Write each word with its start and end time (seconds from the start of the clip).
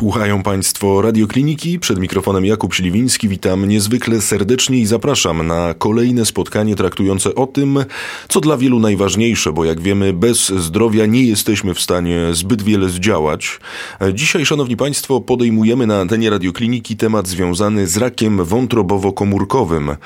Słuchają 0.00 0.42
Państwo 0.42 1.02
Radiokliniki. 1.02 1.78
Przed 1.78 1.98
mikrofonem 1.98 2.44
Jakub 2.44 2.74
Śliwiński. 2.74 3.28
Witam 3.28 3.68
niezwykle 3.68 4.20
serdecznie 4.20 4.78
i 4.78 4.86
zapraszam 4.86 5.46
na 5.46 5.74
kolejne 5.78 6.26
spotkanie 6.26 6.76
traktujące 6.76 7.34
o 7.34 7.46
tym, 7.46 7.84
co 8.28 8.40
dla 8.40 8.56
wielu 8.56 8.78
najważniejsze, 8.78 9.52
bo 9.52 9.64
jak 9.64 9.80
wiemy, 9.80 10.12
bez 10.12 10.48
zdrowia 10.48 11.06
nie 11.06 11.24
jesteśmy 11.24 11.74
w 11.74 11.80
stanie 11.80 12.20
zbyt 12.32 12.62
wiele 12.62 12.88
zdziałać. 12.88 13.60
Dzisiaj, 14.14 14.46
Szanowni 14.46 14.76
Państwo, 14.76 15.20
podejmujemy 15.20 15.86
na 15.86 16.00
antenie 16.00 16.30
Radiokliniki 16.30 16.96
temat 16.96 17.28
związany 17.28 17.86
z 17.86 17.96
rakiem 17.96 18.44
wątrobowo-komórkowym. 18.44 19.96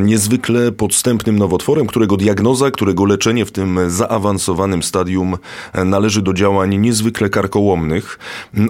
Niezwykle 0.00 0.72
podstępnym 0.72 1.38
nowotworem, 1.38 1.86
którego 1.86 2.16
diagnoza, 2.16 2.70
którego 2.70 3.04
leczenie 3.04 3.44
w 3.44 3.52
tym 3.52 3.78
zaawansowanym 3.88 4.82
stadium 4.82 5.36
należy 5.84 6.22
do 6.22 6.32
działań 6.32 6.76
niezwykle 6.76 7.28
karkołomnych. 7.28 8.18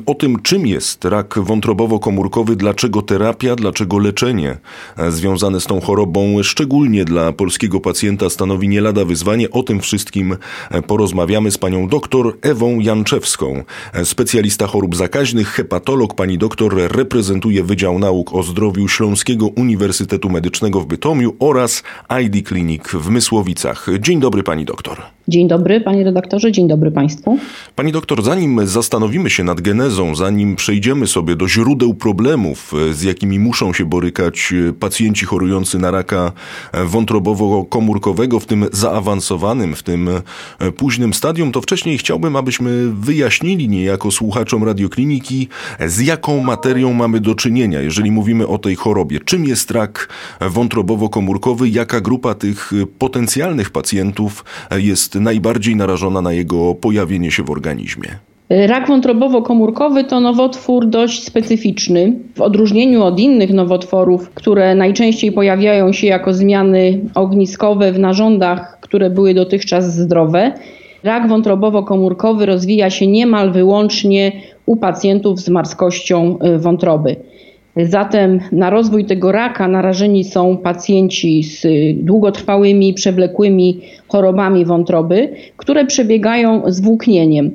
O 0.06 0.14
tym, 0.14 0.42
czym 0.42 0.69
jest 0.70 1.04
rak 1.04 1.34
wątrobowo-komórkowy, 1.34 2.56
dlaczego 2.56 3.02
terapia, 3.02 3.56
dlaczego 3.56 3.98
leczenie 3.98 4.58
związane 5.08 5.60
z 5.60 5.66
tą 5.66 5.80
chorobą, 5.80 6.42
szczególnie 6.42 7.04
dla 7.04 7.32
polskiego 7.32 7.80
pacjenta, 7.80 8.30
stanowi 8.30 8.68
nie 8.68 8.80
lada 8.80 9.04
wyzwanie. 9.04 9.50
O 9.50 9.62
tym 9.62 9.80
wszystkim 9.80 10.36
porozmawiamy 10.86 11.50
z 11.50 11.58
panią 11.58 11.88
doktor 11.88 12.38
Ewą 12.42 12.80
Janczewską, 12.80 13.64
specjalista 14.04 14.66
chorób 14.66 14.96
zakaźnych, 14.96 15.48
hepatolog. 15.48 16.14
Pani 16.14 16.38
doktor 16.38 16.74
reprezentuje 16.76 17.64
Wydział 17.64 17.98
Nauk 17.98 18.34
o 18.34 18.42
Zdrowiu 18.42 18.88
Śląskiego 18.88 19.46
Uniwersytetu 19.46 20.30
Medycznego 20.30 20.80
w 20.80 20.86
Bytomiu 20.86 21.36
oraz 21.38 21.82
ID 22.24 22.48
Clinic 22.48 22.82
w 22.92 23.10
Mysłowicach. 23.10 23.86
Dzień 24.00 24.20
dobry 24.20 24.42
pani 24.42 24.64
doktor. 24.64 25.02
Dzień 25.30 25.48
dobry 25.48 25.80
panie 25.80 26.04
redaktorze, 26.04 26.52
dzień 26.52 26.68
dobry 26.68 26.90
państwu. 26.90 27.38
Pani 27.76 27.92
doktor, 27.92 28.22
zanim 28.22 28.66
zastanowimy 28.66 29.30
się 29.30 29.44
nad 29.44 29.60
genezą, 29.60 30.14
zanim 30.14 30.56
przejdziemy 30.56 31.06
sobie 31.06 31.36
do 31.36 31.48
źródeł 31.48 31.94
problemów, 31.94 32.72
e, 32.90 32.94
z 32.94 33.02
jakimi 33.02 33.38
muszą 33.38 33.72
się 33.72 33.84
borykać 33.84 34.52
e, 34.68 34.72
pacjenci 34.72 35.24
chorujący 35.26 35.78
na 35.78 35.90
raka 35.90 36.32
e, 36.72 36.84
wątrobowo-komórkowego 36.84 38.40
w 38.40 38.46
tym 38.46 38.66
zaawansowanym, 38.72 39.74
w 39.74 39.82
tym 39.82 40.10
późnym 40.76 41.14
stadium, 41.14 41.52
to 41.52 41.60
wcześniej 41.60 41.98
chciałbym, 41.98 42.36
abyśmy 42.36 42.90
wyjaśnili 42.92 43.68
niejako 43.68 44.10
słuchaczom 44.10 44.64
radiokliniki, 44.64 45.48
z 45.86 46.00
jaką 46.00 46.42
materią 46.42 46.92
mamy 46.92 47.20
do 47.20 47.34
czynienia, 47.34 47.80
jeżeli 47.80 48.10
mówimy 48.10 48.46
o 48.46 48.58
tej 48.58 48.76
chorobie. 48.76 49.20
Czym 49.20 49.44
jest 49.44 49.70
rak 49.70 50.08
wątrobowo-komórkowy, 50.40 51.64
jaka 51.64 52.00
grupa 52.00 52.34
tych 52.34 52.72
potencjalnych 52.98 53.70
pacjentów 53.70 54.44
jest 54.70 55.19
najbardziej 55.20 55.76
narażona 55.76 56.22
na 56.22 56.32
jego 56.32 56.74
pojawienie 56.74 57.30
się 57.30 57.42
w 57.42 57.50
organizmie? 57.50 58.08
Rak 58.50 58.88
wątrobowo-komórkowy 58.88 60.04
to 60.04 60.20
nowotwór 60.20 60.86
dość 60.86 61.24
specyficzny. 61.24 62.12
W 62.34 62.40
odróżnieniu 62.40 63.02
od 63.02 63.20
innych 63.20 63.52
nowotworów, 63.52 64.30
które 64.30 64.74
najczęściej 64.74 65.32
pojawiają 65.32 65.92
się 65.92 66.06
jako 66.06 66.34
zmiany 66.34 67.00
ogniskowe 67.14 67.92
w 67.92 67.98
narządach, 67.98 68.78
które 68.80 69.10
były 69.10 69.34
dotychczas 69.34 69.94
zdrowe, 69.94 70.52
rak 71.04 71.28
wątrobowo-komórkowy 71.28 72.46
rozwija 72.46 72.90
się 72.90 73.06
niemal 73.06 73.52
wyłącznie 73.52 74.32
u 74.66 74.76
pacjentów 74.76 75.40
z 75.40 75.48
marskością 75.48 76.38
y, 76.54 76.58
wątroby. 76.58 77.16
Zatem 77.76 78.40
na 78.52 78.70
rozwój 78.70 79.04
tego 79.04 79.32
raka 79.32 79.68
narażeni 79.68 80.24
są 80.24 80.56
pacjenci 80.56 81.42
z 81.42 81.66
długotrwałymi, 82.04 82.94
przewlekłymi 82.94 83.80
chorobami 84.08 84.64
wątroby, 84.64 85.28
które 85.56 85.84
przebiegają 85.84 86.62
z 86.66 86.80
włóknieniem. 86.80 87.50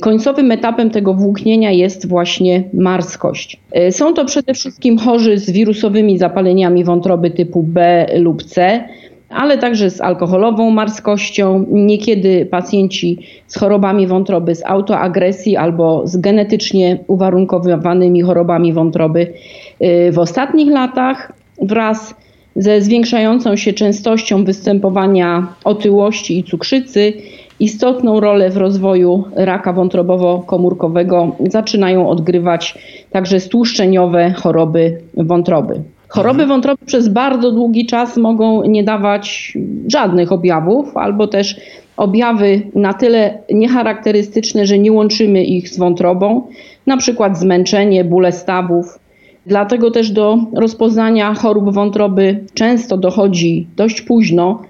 Końcowym 0.00 0.50
etapem 0.50 0.90
tego 0.90 1.14
włóknienia 1.14 1.70
jest 1.70 2.08
właśnie 2.08 2.62
marskość. 2.74 3.60
Są 3.90 4.14
to 4.14 4.24
przede 4.24 4.54
wszystkim 4.54 4.98
chorzy 4.98 5.38
z 5.38 5.50
wirusowymi 5.50 6.18
zapaleniami 6.18 6.84
wątroby 6.84 7.30
typu 7.30 7.62
B 7.62 8.06
lub 8.18 8.42
C, 8.42 8.84
ale 9.30 9.58
także 9.58 9.90
z 9.90 10.00
alkoholową 10.00 10.70
marskością, 10.70 11.64
niekiedy 11.70 12.46
pacjenci 12.46 13.18
z 13.46 13.58
chorobami 13.58 14.06
wątroby 14.06 14.54
z 14.54 14.66
autoagresji 14.66 15.56
albo 15.56 16.06
z 16.06 16.16
genetycznie 16.16 16.98
uwarunkowanymi 17.06 18.22
chorobami 18.22 18.72
wątroby. 18.72 19.32
E, 19.80 20.12
w 20.12 20.18
ostatnich 20.18 20.70
latach 20.70 21.32
wraz 21.62 22.14
ze 22.56 22.80
zwiększającą 22.80 23.56
się 23.56 23.72
częstością 23.72 24.44
występowania 24.44 25.46
otyłości 25.64 26.38
i 26.38 26.44
cukrzycy 26.44 27.12
Istotną 27.60 28.20
rolę 28.20 28.50
w 28.50 28.56
rozwoju 28.56 29.24
raka 29.36 29.72
wątrobowo-komórkowego 29.72 31.32
zaczynają 31.48 32.08
odgrywać 32.08 32.78
także 33.10 33.40
stłuszczeniowe 33.40 34.32
choroby 34.32 35.00
wątroby. 35.16 35.82
Choroby 36.10 36.46
wątroby 36.46 36.86
przez 36.86 37.08
bardzo 37.08 37.52
długi 37.52 37.86
czas 37.86 38.16
mogą 38.16 38.62
nie 38.62 38.84
dawać 38.84 39.52
żadnych 39.88 40.32
objawów, 40.32 40.96
albo 40.96 41.26
też 41.26 41.56
objawy 41.96 42.62
na 42.74 42.92
tyle 42.92 43.38
niecharakterystyczne, 43.52 44.66
że 44.66 44.78
nie 44.78 44.92
łączymy 44.92 45.44
ich 45.44 45.68
z 45.68 45.78
wątrobą, 45.78 46.46
na 46.86 46.96
przykład 46.96 47.38
zmęczenie, 47.38 48.04
bóle 48.04 48.32
stawów. 48.32 48.98
Dlatego 49.46 49.90
też 49.90 50.10
do 50.10 50.38
rozpoznania 50.54 51.34
chorób 51.34 51.74
wątroby 51.74 52.44
często 52.54 52.96
dochodzi 52.96 53.66
dość 53.76 54.02
późno, 54.02 54.62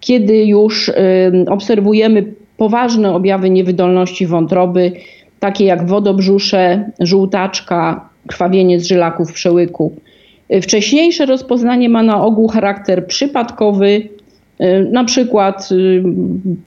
kiedy 0.00 0.44
już 0.44 0.90
obserwujemy 1.50 2.32
poważne 2.56 3.14
objawy 3.14 3.50
niewydolności 3.50 4.26
wątroby, 4.26 4.92
takie 5.40 5.64
jak 5.64 5.86
wodobrzusze, 5.86 6.90
żółtaczka, 7.00 8.08
krwawienie 8.26 8.80
z 8.80 8.88
żylaków 8.88 9.32
przełyku. 9.32 9.92
Wcześniejsze 10.62 11.26
rozpoznanie 11.26 11.88
ma 11.88 12.02
na 12.02 12.24
ogół 12.24 12.48
charakter 12.48 13.06
przypadkowy, 13.06 14.08
na 14.92 15.04
przykład 15.04 15.68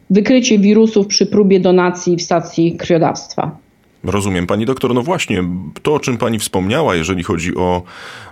wykrycie 0.09 0.59
wirusów 0.59 1.07
przy 1.07 1.25
próbie 1.25 1.59
donacji 1.59 2.17
w 2.17 2.21
stacji 2.21 2.77
krwiodawstwa. 2.77 3.57
Rozumiem, 4.03 4.47
pani 4.47 4.65
doktor. 4.65 4.93
No 4.93 5.01
właśnie, 5.01 5.43
to 5.81 5.93
o 5.93 5.99
czym 5.99 6.17
pani 6.17 6.39
wspomniała, 6.39 6.95
jeżeli 6.95 7.23
chodzi 7.23 7.55
o, 7.55 7.83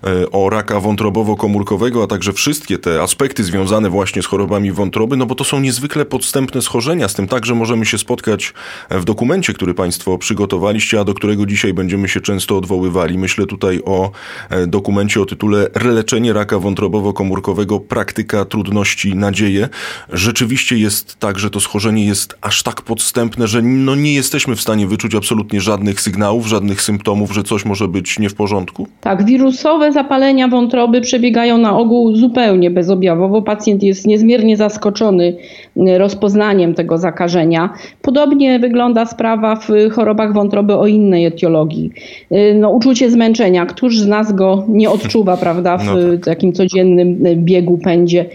e, 0.03 0.31
o 0.31 0.49
raka 0.49 0.79
wątrobowo-komórkowego, 0.79 2.03
a 2.03 2.07
także 2.07 2.33
wszystkie 2.33 2.77
te 2.77 3.01
aspekty 3.01 3.43
związane 3.43 3.89
właśnie 3.89 4.21
z 4.21 4.25
chorobami 4.25 4.71
wątroby, 4.71 5.17
no 5.17 5.25
bo 5.25 5.35
to 5.35 5.43
są 5.43 5.59
niezwykle 5.59 6.05
podstępne 6.05 6.61
schorzenia. 6.61 7.07
Z 7.07 7.13
tym 7.13 7.27
także 7.27 7.55
możemy 7.55 7.85
się 7.85 7.97
spotkać 7.97 8.53
w 8.89 9.05
dokumencie, 9.05 9.53
który 9.53 9.73
państwo 9.73 10.17
przygotowaliście, 10.17 10.99
a 10.99 11.03
do 11.03 11.13
którego 11.13 11.45
dzisiaj 11.45 11.73
będziemy 11.73 12.09
się 12.09 12.21
często 12.21 12.57
odwoływali. 12.57 13.17
Myślę 13.17 13.45
tutaj 13.45 13.81
o 13.85 14.11
e, 14.49 14.67
dokumencie 14.67 15.21
o 15.21 15.25
tytule 15.25 15.67
Releczenie 15.73 16.33
raka 16.33 16.55
wątrobowo-komórkowego 16.55 17.79
praktyka 17.79 18.45
trudności, 18.45 19.15
nadzieje. 19.15 19.69
Rzeczywiście 20.09 20.77
jest 20.77 21.15
tak, 21.15 21.39
że 21.39 21.49
to 21.49 21.59
schorzenie 21.59 22.05
jest 22.05 22.35
aż 22.41 22.63
tak 22.63 22.81
podstępne, 22.81 23.47
że 23.47 23.61
no 23.61 23.95
nie 23.95 24.13
jesteśmy 24.13 24.55
w 24.55 24.61
stanie 24.61 24.87
wyczuć 24.87 25.15
absolutnie 25.15 25.58
żadnych 25.59 26.01
sygnałów, 26.01 26.47
żadnych 26.47 26.81
symptomów, 26.81 27.33
że 27.33 27.43
coś 27.43 27.65
może 27.65 27.87
być 27.87 28.19
nie 28.19 28.29
w 28.29 28.35
porządku? 28.35 28.87
Tak, 29.01 29.25
wirusowe 29.25 29.91
zapalenia 29.91 30.47
wątroby 30.47 31.01
przebiegają 31.01 31.57
na 31.57 31.77
ogół 31.77 32.15
zupełnie 32.15 32.71
bezobjawowo. 32.71 33.41
Pacjent 33.41 33.83
jest 33.83 34.07
niezmiernie 34.07 34.57
zaskoczony 34.57 35.35
y, 35.77 35.97
rozpoznaniem 35.97 36.73
tego 36.73 36.97
zakażenia. 36.97 37.69
Podobnie 38.01 38.59
wygląda 38.59 39.05
sprawa 39.05 39.55
w 39.55 39.67
chorobach 39.91 40.33
wątroby 40.33 40.75
o 40.75 40.87
innej 40.87 41.25
etiologii. 41.25 41.91
Y, 42.31 42.55
no, 42.59 42.69
uczucie 42.69 43.11
zmęczenia, 43.11 43.65
któż 43.65 43.99
z 43.99 44.07
nas 44.07 44.33
go 44.33 44.65
nie 44.67 44.89
odczuwa, 44.89 45.37
prawda, 45.45 45.77
w 45.77 45.85
no 45.85 45.93
tak. 45.93 46.25
takim 46.25 46.53
codziennym 46.53 47.25
y, 47.25 47.35
biegu, 47.35 47.77
pędzie. 47.77 48.25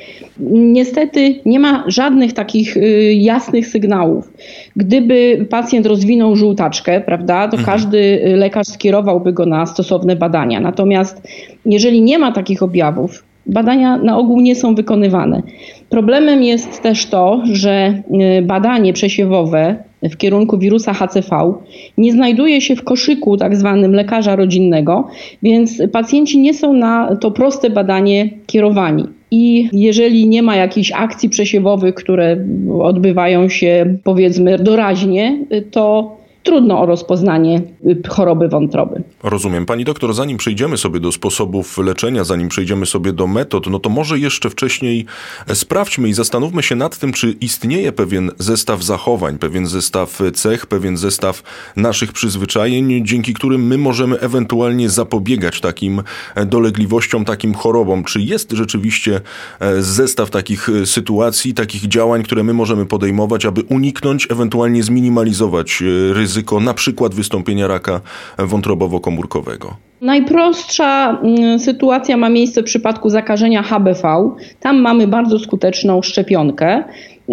Niestety 0.50 1.34
nie 1.46 1.60
ma 1.60 1.84
żadnych 1.86 2.32
takich 2.32 2.76
jasnych 3.14 3.66
sygnałów. 3.66 4.32
Gdyby 4.76 5.46
pacjent 5.50 5.86
rozwinął 5.86 6.36
żółtaczkę, 6.36 7.00
prawda, 7.14 7.48
to 7.48 7.56
mhm. 7.56 7.66
każdy 7.66 8.20
lekarz 8.36 8.66
skierowałby 8.66 9.32
go 9.32 9.46
na 9.46 9.66
stosowne 9.66 10.16
badania. 10.16 10.60
Natomiast 10.60 11.22
jeżeli 11.66 12.02
nie 12.02 12.18
ma 12.18 12.32
takich 12.32 12.62
objawów, 12.62 13.24
badania 13.46 13.96
na 13.96 14.18
ogół 14.18 14.40
nie 14.40 14.56
są 14.56 14.74
wykonywane. 14.74 15.42
Problemem 15.88 16.42
jest 16.42 16.82
też 16.82 17.06
to, 17.06 17.42
że 17.52 18.02
y, 18.38 18.42
badanie 18.42 18.92
przesiewowe 18.92 19.76
w 20.02 20.16
kierunku 20.16 20.58
wirusa 20.58 20.94
HCV 20.94 21.52
nie 21.98 22.12
znajduje 22.12 22.60
się 22.60 22.76
w 22.76 22.84
koszyku 22.84 23.36
tak 23.36 23.56
zwanym 23.56 23.92
lekarza 23.92 24.36
rodzinnego, 24.36 25.08
więc 25.42 25.82
pacjenci 25.92 26.38
nie 26.38 26.54
są 26.54 26.72
na 26.72 27.16
to 27.16 27.30
proste 27.30 27.70
badanie 27.70 28.30
kierowani. 28.46 29.04
I 29.30 29.68
jeżeli 29.72 30.28
nie 30.28 30.42
ma 30.42 30.56
jakichś 30.56 30.92
akcji 30.92 31.28
przesiewowych, 31.28 31.94
które 31.94 32.36
odbywają 32.82 33.48
się 33.48 33.96
powiedzmy 34.04 34.58
doraźnie, 34.58 35.38
to 35.70 36.16
trudno 36.44 36.80
o 36.80 36.86
rozpoznanie 36.86 37.62
y, 37.86 38.02
choroby 38.08 38.48
wątroby. 38.48 39.02
Rozumiem. 39.22 39.66
Pani 39.66 39.84
doktor, 39.84 40.14
zanim 40.14 40.36
przejdziemy 40.36 40.76
sobie 40.76 41.00
do 41.00 41.12
sposobów 41.12 41.78
leczenia, 41.78 42.24
zanim 42.24 42.48
przejdziemy 42.48 42.86
sobie 42.86 43.12
do 43.12 43.26
metod, 43.26 43.66
no 43.66 43.78
to 43.78 43.88
może 43.88 44.18
jeszcze 44.18 44.50
wcześniej 44.50 45.06
sprawdźmy 45.54 46.08
i 46.08 46.12
zastanówmy 46.12 46.62
się 46.62 46.76
nad 46.76 46.98
tym, 46.98 47.12
czy 47.12 47.30
istnieje 47.30 47.92
pewien 47.92 48.30
zestaw 48.38 48.82
zachowań, 48.82 49.38
pewien 49.38 49.66
zestaw 49.66 50.20
cech, 50.34 50.66
pewien 50.66 50.96
zestaw 50.96 51.42
naszych 51.76 52.12
przyzwyczajeń, 52.12 53.06
dzięki 53.06 53.34
którym 53.34 53.66
my 53.66 53.78
możemy 53.78 54.20
ewentualnie 54.20 54.88
zapobiegać 54.88 55.60
takim 55.60 56.02
dolegliwościom, 56.46 57.24
takim 57.24 57.54
chorobom. 57.54 58.04
Czy 58.04 58.20
jest 58.20 58.52
rzeczywiście 58.52 59.20
e, 59.60 59.82
zestaw 59.82 60.30
takich 60.30 60.68
sytuacji, 60.84 61.54
takich 61.54 61.88
działań, 61.88 62.22
które 62.22 62.42
my 62.42 62.52
możemy 62.52 62.86
podejmować, 62.86 63.46
aby 63.46 63.62
uniknąć, 63.62 64.26
ewentualnie 64.30 64.82
zminimalizować 64.82 65.82
e, 65.82 66.14
ryzyko 66.34 66.60
na 66.60 66.74
przykład 66.74 67.14
wystąpienia 67.14 67.66
raka 67.66 68.00
wątrobowo-komórkowego? 68.38 69.74
Najprostsza 70.00 71.18
mm, 71.22 71.58
sytuacja 71.58 72.16
ma 72.16 72.28
miejsce 72.28 72.62
w 72.62 72.64
przypadku 72.64 73.10
zakażenia 73.10 73.62
HBV. 73.62 74.30
Tam 74.60 74.80
mamy 74.80 75.06
bardzo 75.06 75.38
skuteczną 75.38 76.02
szczepionkę. 76.02 76.84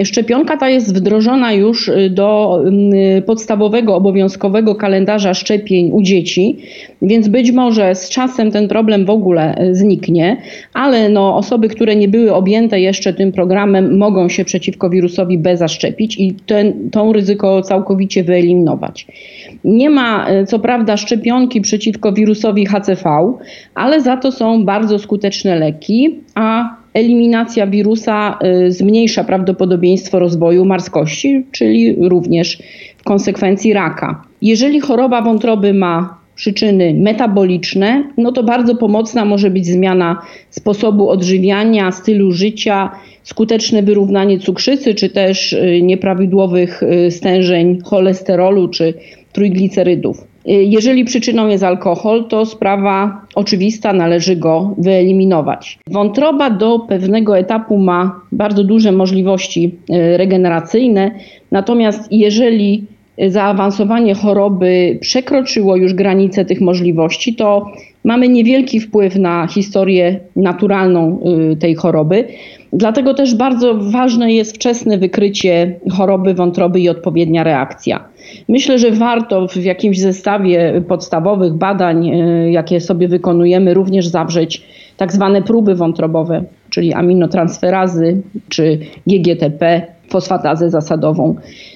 Szczepionka 0.03 0.57
ta 0.57 0.69
jest 0.69 0.95
wdrożona 0.95 1.53
już 1.53 1.87
y, 1.87 2.09
do 2.09 2.59
y, 3.17 3.21
podstawowego, 3.21 3.95
obowiązkowego 3.95 4.75
kalendarza 4.75 5.33
szczepień 5.33 5.91
u 5.91 6.01
dzieci, 6.01 6.57
więc 7.01 7.27
być 7.27 7.51
może 7.51 7.95
z 7.95 8.09
czasem 8.09 8.51
ten 8.51 8.67
problem 8.67 9.05
w 9.05 9.09
ogóle 9.09 9.63
y, 9.63 9.75
zniknie, 9.75 10.37
ale 10.73 11.09
no, 11.09 11.35
osoby, 11.37 11.67
które 11.67 11.95
nie 11.95 12.07
były 12.07 12.33
objęte 12.33 12.79
jeszcze 12.79 13.13
tym 13.13 13.31
programem, 13.31 13.97
mogą 13.97 14.29
się 14.29 14.45
przeciwko 14.45 14.89
wirusowi 14.89 15.37
B 15.37 15.57
zaszczepić 15.57 16.19
i 16.19 16.33
ten, 16.45 16.89
tą 16.89 17.13
ryzyko 17.13 17.61
całkowicie 17.61 18.23
wyeliminować. 18.23 19.07
Nie 19.63 19.89
ma 19.89 20.27
co 20.47 20.59
prawda 20.59 20.97
szczepionki 20.97 21.61
przeciwko 21.61 22.11
wirusowi 22.11 22.65
HCV, 22.65 23.33
ale 23.75 24.01
za 24.01 24.17
to 24.17 24.31
są 24.31 24.65
bardzo 24.65 24.99
skuteczne 24.99 25.55
leki, 25.55 26.19
a 26.35 26.80
eliminacja 26.93 27.67
wirusa 27.67 28.39
y, 28.65 28.71
zmniejsza 28.71 29.23
prawdopodobieństwo 29.23 30.19
rozwoju 30.19 30.65
marskości, 30.65 31.45
czyli 31.51 31.95
również 32.09 32.57
w 32.97 33.03
konsekwencji 33.03 33.73
raka. 33.73 34.23
Jeżeli 34.41 34.79
choroba 34.79 35.21
wątroby 35.21 35.73
ma 35.73 36.21
przyczyny 36.35 36.93
metaboliczne, 36.93 38.03
no 38.17 38.31
to 38.31 38.43
bardzo 38.43 38.75
pomocna 38.75 39.25
może 39.25 39.49
być 39.49 39.65
zmiana 39.65 40.21
sposobu 40.49 41.09
odżywiania, 41.09 41.91
stylu 41.91 42.31
życia, 42.31 42.91
skuteczne 43.23 43.83
wyrównanie 43.83 44.39
cukrzycy, 44.39 44.95
czy 44.95 45.09
też 45.09 45.53
y, 45.53 45.79
nieprawidłowych 45.81 46.83
y, 46.83 47.11
stężeń 47.11 47.79
cholesterolu 47.83 48.67
czy 48.67 48.93
trójglicerydów. 49.33 50.30
Jeżeli 50.45 51.05
przyczyną 51.05 51.47
jest 51.47 51.63
alkohol, 51.63 52.25
to 52.27 52.45
sprawa 52.45 53.21
oczywista, 53.35 53.93
należy 53.93 54.35
go 54.35 54.75
wyeliminować. 54.77 55.79
Wątroba 55.87 56.49
do 56.49 56.79
pewnego 56.79 57.37
etapu 57.37 57.77
ma 57.77 58.21
bardzo 58.31 58.63
duże 58.63 58.91
możliwości 58.91 59.75
e, 59.89 60.17
regeneracyjne, 60.17 61.11
natomiast 61.51 62.11
jeżeli 62.11 62.83
zaawansowanie 63.27 64.15
choroby 64.15 64.97
przekroczyło 65.01 65.75
już 65.75 65.93
granice 65.93 66.45
tych 66.45 66.61
możliwości, 66.61 67.35
to 67.35 67.71
mamy 68.03 68.29
niewielki 68.29 68.79
wpływ 68.79 69.15
na 69.15 69.47
historię 69.47 70.19
naturalną 70.35 71.19
e, 71.51 71.55
tej 71.55 71.75
choroby. 71.75 72.27
Dlatego 72.73 73.13
też 73.13 73.35
bardzo 73.35 73.77
ważne 73.77 74.33
jest 74.33 74.55
wczesne 74.55 74.97
wykrycie 74.97 75.79
choroby 75.91 76.33
wątroby 76.33 76.79
i 76.79 76.89
odpowiednia 76.89 77.43
reakcja. 77.43 78.03
Myślę, 78.49 78.79
że 78.79 78.91
warto 78.91 79.47
w 79.47 79.55
jakimś 79.55 79.99
zestawie 79.99 80.81
podstawowych 80.87 81.53
badań, 81.53 82.09
e, 82.09 82.51
jakie 82.51 82.79
sobie 82.79 83.07
wykonujemy, 83.07 83.73
również 83.73 84.07
zawrzeć 84.07 84.63
tak 84.97 85.13
zwane 85.13 85.41
próby 85.41 85.75
wątrobowe, 85.75 86.43
czyli 86.69 86.93
aminotransferazy 86.93 88.21
czy 88.49 88.79
GGTP, 89.07 89.81
fosfatazę 90.09 90.69
zasadową, 90.69 91.35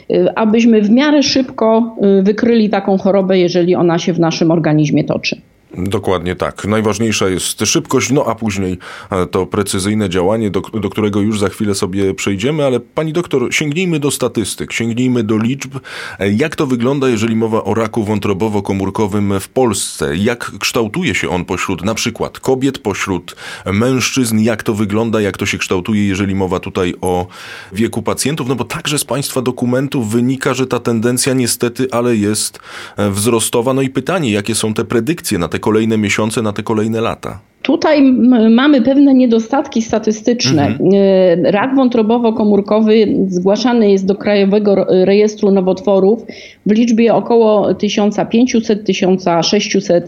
e, 0.10 0.38
abyśmy 0.40 0.82
w 0.82 0.90
miarę 0.90 1.24
szybko 1.24 1.96
wykryli 2.24 2.70
taką 2.70 2.98
chorobę, 2.98 3.40
jeżeli 3.40 3.76
ona 3.76 3.98
się 3.98 4.14
w 4.14 4.20
naszym 4.20 4.52
organizmie 4.52 5.04
toczy. 5.04 5.42
Dokładnie 5.78 6.36
tak. 6.36 6.66
Najważniejsza 6.66 7.28
jest 7.28 7.60
szybkość, 7.66 8.12
no 8.12 8.26
a 8.26 8.36
później 8.36 8.78
e, 9.12 9.26
to 9.26 9.46
precyzyjne 9.46 10.10
działanie, 10.10 10.52
do, 10.52 10.62
do, 10.62 10.90
którego 10.90 11.22
już 11.22 11.40
za 11.40 11.50
chwilę 11.50 11.76
sobie 11.76 12.14
przejdziemy, 12.14 12.66
ale 12.66 12.80
pani 12.80 13.14
doktor, 13.14 13.54
sięgnijmy 13.54 14.00
do 14.00 14.12
statystyk, 14.12 14.74
sięgnijmy 14.74 15.24
do 15.24 15.38
liczb. 15.38 15.76
E, 16.20 16.32
jak 16.32 16.56
to 16.56 16.68
wygląda, 16.68 17.10
jeżeli 17.10 17.36
mowa 17.36 17.64
o 17.64 17.74
raku 17.74 18.04
wątrobowo-komórkowym 18.04 19.40
w 19.40 19.50
Polsce? 19.50 20.18
Jak 20.18 20.52
kształtuje 20.60 21.16
się 21.16 21.30
on 21.30 21.46
pośród 21.46 21.84
na 21.84 21.94
przykład 21.94 22.40
kobiet, 22.40 22.80
pośród 22.80 23.36
mężczyzn? 23.66 24.40
Jak 24.40 24.64
to 24.64 24.74
wygląda, 24.74 25.22
jak 25.22 25.38
to 25.38 25.46
się 25.46 25.58
kształtuje, 25.58 26.08
jeżeli 26.08 26.36
mowa 26.36 26.60
tutaj 26.60 26.94
o 27.02 27.28
wieku 27.74 28.02
pacjentów? 28.02 28.48
No 28.48 28.56
bo 28.56 28.64
także 28.64 29.00
z 29.00 29.06
państwa 29.06 29.42
dokumentów 29.42 30.12
wynika, 30.12 30.54
że 30.54 30.68
ta 30.68 30.80
tendencja 30.80 31.34
niestety, 31.34 31.88
ale 31.92 32.16
jest 32.16 32.60
e, 32.98 33.12
wzrostowa. 33.12 33.74
No 33.74 33.82
i 33.82 33.90
pytanie, 33.90 34.32
jakie 34.32 34.56
są 34.56 34.74
te 34.74 34.86
predykcje 34.86 35.38
na 35.38 35.48
te 35.48 35.65
kolejne 35.66 35.98
miesiące, 35.98 36.42
na 36.42 36.54
te 36.54 36.64
kolejne 36.64 37.02
lata? 37.02 37.40
Tutaj 37.62 38.04
mamy 38.50 38.82
pewne 38.82 39.14
niedostatki 39.14 39.82
statystyczne. 39.82 40.68
Mhm. 40.68 40.90
E, 40.94 41.52
rak 41.52 41.76
wątrobowo-komórkowy 41.76 43.26
zgłaszany 43.28 43.92
jest 43.92 44.06
do 44.06 44.16
Krajowego 44.16 44.86
Rejestru 44.90 45.52
Nowotworów 45.52 46.26
w 46.66 46.72
liczbie 46.72 47.14
około 47.14 47.72
1500-1600 47.72 50.02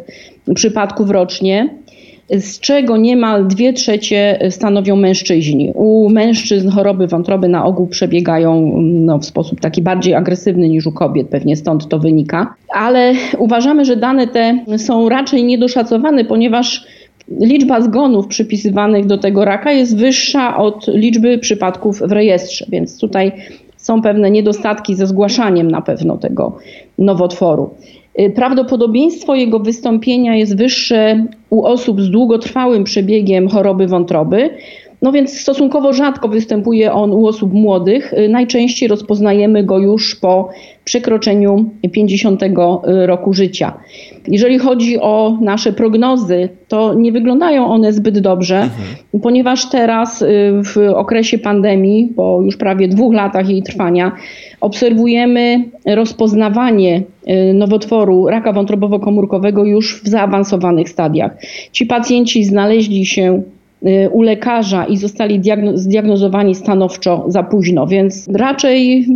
przypadków 0.55 1.09
rocznie 1.09 1.69
z 2.29 2.59
czego 2.59 2.97
niemal 2.97 3.47
dwie 3.47 3.73
trzecie 3.73 4.39
stanowią 4.49 4.95
mężczyźni. 4.95 5.71
U 5.75 6.09
mężczyzn 6.09 6.69
choroby 6.69 7.07
wątroby 7.07 7.47
na 7.47 7.65
ogół 7.65 7.87
przebiegają 7.87 8.81
no, 8.81 9.17
w 9.17 9.25
sposób 9.25 9.59
taki 9.59 9.81
bardziej 9.81 10.13
agresywny 10.13 10.69
niż 10.69 10.87
u 10.87 10.91
kobiet, 10.91 11.27
pewnie 11.27 11.55
stąd 11.55 11.87
to 11.87 11.99
wynika. 11.99 12.53
Ale 12.73 13.13
uważamy, 13.37 13.85
że 13.85 13.95
dane 13.95 14.27
te 14.27 14.59
są 14.77 15.09
raczej 15.09 15.43
niedoszacowane, 15.43 16.25
ponieważ 16.25 16.85
liczba 17.39 17.81
zgonów 17.81 18.27
przypisywanych 18.27 19.05
do 19.05 19.17
tego 19.17 19.45
raka 19.45 19.71
jest 19.71 19.97
wyższa 19.97 20.57
od 20.57 20.87
liczby 20.87 21.37
przypadków 21.37 21.99
w 21.99 22.11
rejestrze, 22.11 22.65
więc 22.69 22.99
tutaj 22.99 23.31
są 23.77 24.01
pewne 24.01 24.31
niedostatki 24.31 24.95
ze 24.95 25.07
zgłaszaniem 25.07 25.71
na 25.71 25.81
pewno 25.81 26.17
tego 26.17 26.57
nowotworu. 26.97 27.69
Y, 28.19 28.29
prawdopodobieństwo 28.29 29.35
jego 29.35 29.59
wystąpienia 29.59 30.35
jest 30.35 30.57
wyższe 30.57 31.25
u 31.49 31.65
osób 31.65 32.01
z 32.01 32.09
długotrwałym 32.09 32.83
przebiegiem 32.83 33.47
choroby 33.47 33.87
wątroby. 33.87 34.49
No 35.01 35.11
więc 35.11 35.39
stosunkowo 35.39 35.93
rzadko 35.93 36.27
występuje 36.27 36.93
on 36.93 37.13
u 37.13 37.27
osób 37.27 37.53
młodych. 37.53 38.13
Y, 38.13 38.29
najczęściej 38.29 38.89
rozpoznajemy 38.89 39.63
go 39.63 39.79
już 39.79 40.15
po 40.15 40.49
przekroczeniu 40.85 41.65
50 41.91 42.41
roku 42.83 43.33
życia. 43.33 43.73
Jeżeli 44.27 44.59
chodzi 44.59 44.99
o 44.99 45.37
nasze 45.41 45.73
prognozy, 45.73 46.49
to 46.67 46.93
nie 46.93 47.11
wyglądają 47.11 47.67
one 47.67 47.93
zbyt 47.93 48.19
dobrze, 48.19 48.55
mhm. 48.55 49.21
ponieważ 49.21 49.69
teraz 49.69 50.21
y, 50.21 50.25
w 50.63 50.77
okresie 50.95 51.37
pandemii, 51.37 52.13
po 52.15 52.41
już 52.45 52.57
prawie 52.57 52.87
dwóch 52.87 53.13
latach 53.13 53.49
jej 53.49 53.63
trwania, 53.63 54.11
obserwujemy 54.61 55.63
rozpoznawanie 55.85 57.03
y, 57.49 57.53
nowotworu 57.53 58.27
raka 58.27 58.53
wątrobowo-komórkowego 58.53 59.65
już 59.65 60.01
w 60.03 60.07
zaawansowanych 60.07 60.89
stadiach. 60.89 61.31
Ci 61.71 61.85
pacjenci 61.85 62.43
znaleźli 62.43 63.05
się 63.05 63.43
Y, 63.56 63.56
u 64.11 64.21
lekarza 64.21 64.85
i 64.85 64.97
zostali 64.97 65.41
zdiagnozowani 65.73 66.55
stanowczo 66.55 67.25
za 67.27 67.43
późno, 67.43 67.87
więc 67.87 68.27
raczej 68.33 69.07